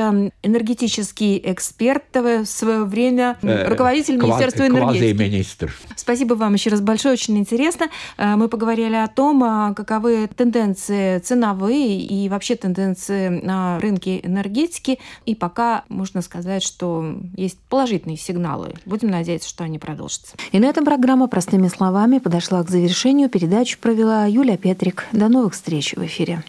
энергетический 0.42 1.40
эксперт 1.42 2.04
в 2.14 2.44
свое 2.44 2.84
время, 2.84 3.38
э, 3.42 3.68
руководитель 3.68 4.18
Ква- 4.18 4.26
Министерства 4.26 4.66
энергетики. 4.66 5.18
министр 5.18 5.74
Спасибо 5.96 6.34
вам 6.34 6.54
еще 6.54 6.70
раз 6.70 6.80
большое, 6.80 7.14
очень 7.14 7.38
интересно. 7.46 7.88
Э, 8.18 8.34
мы 8.34 8.48
поговорили 8.48 8.96
о 8.96 9.06
том, 9.06 9.42
а, 9.44 9.72
каковы 9.74 10.26
тенденции 10.26 11.18
ценовые 11.20 12.00
и 12.00 12.28
вообще 12.28 12.56
тенденции 12.56 13.28
на 13.28 13.78
рынке 13.78 14.20
энергетики. 14.24 14.98
И 15.24 15.34
пока 15.34 15.84
можно 15.88 16.22
сказать, 16.22 16.62
что 16.62 17.16
есть 17.36 17.58
положительные 17.68 18.16
сигналы. 18.16 18.74
Будем 18.84 19.10
надеяться, 19.10 19.48
что 19.48 19.64
они 19.64 19.78
продолжатся. 19.78 20.34
И 20.50 20.58
на 20.58 20.66
этом 20.66 20.84
программа 20.84 21.28
«Простыми 21.28 21.68
словами» 21.68 22.18
подошла 22.18 22.62
к 22.64 22.70
завершению. 22.70 23.28
Передачу 23.28 23.78
провела 23.78 24.26
Юля 24.26 24.56
Петрик. 24.56 25.06
До 25.12 25.28
новых 25.28 25.54
встреч 25.54 25.94
в 25.94 26.04
эфире. 26.04 26.42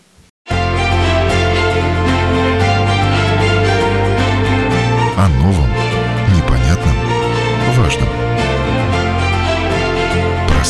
О 5.20 5.30
новом, 5.30 5.70
непонятном, 6.36 6.96
важном. 7.76 8.27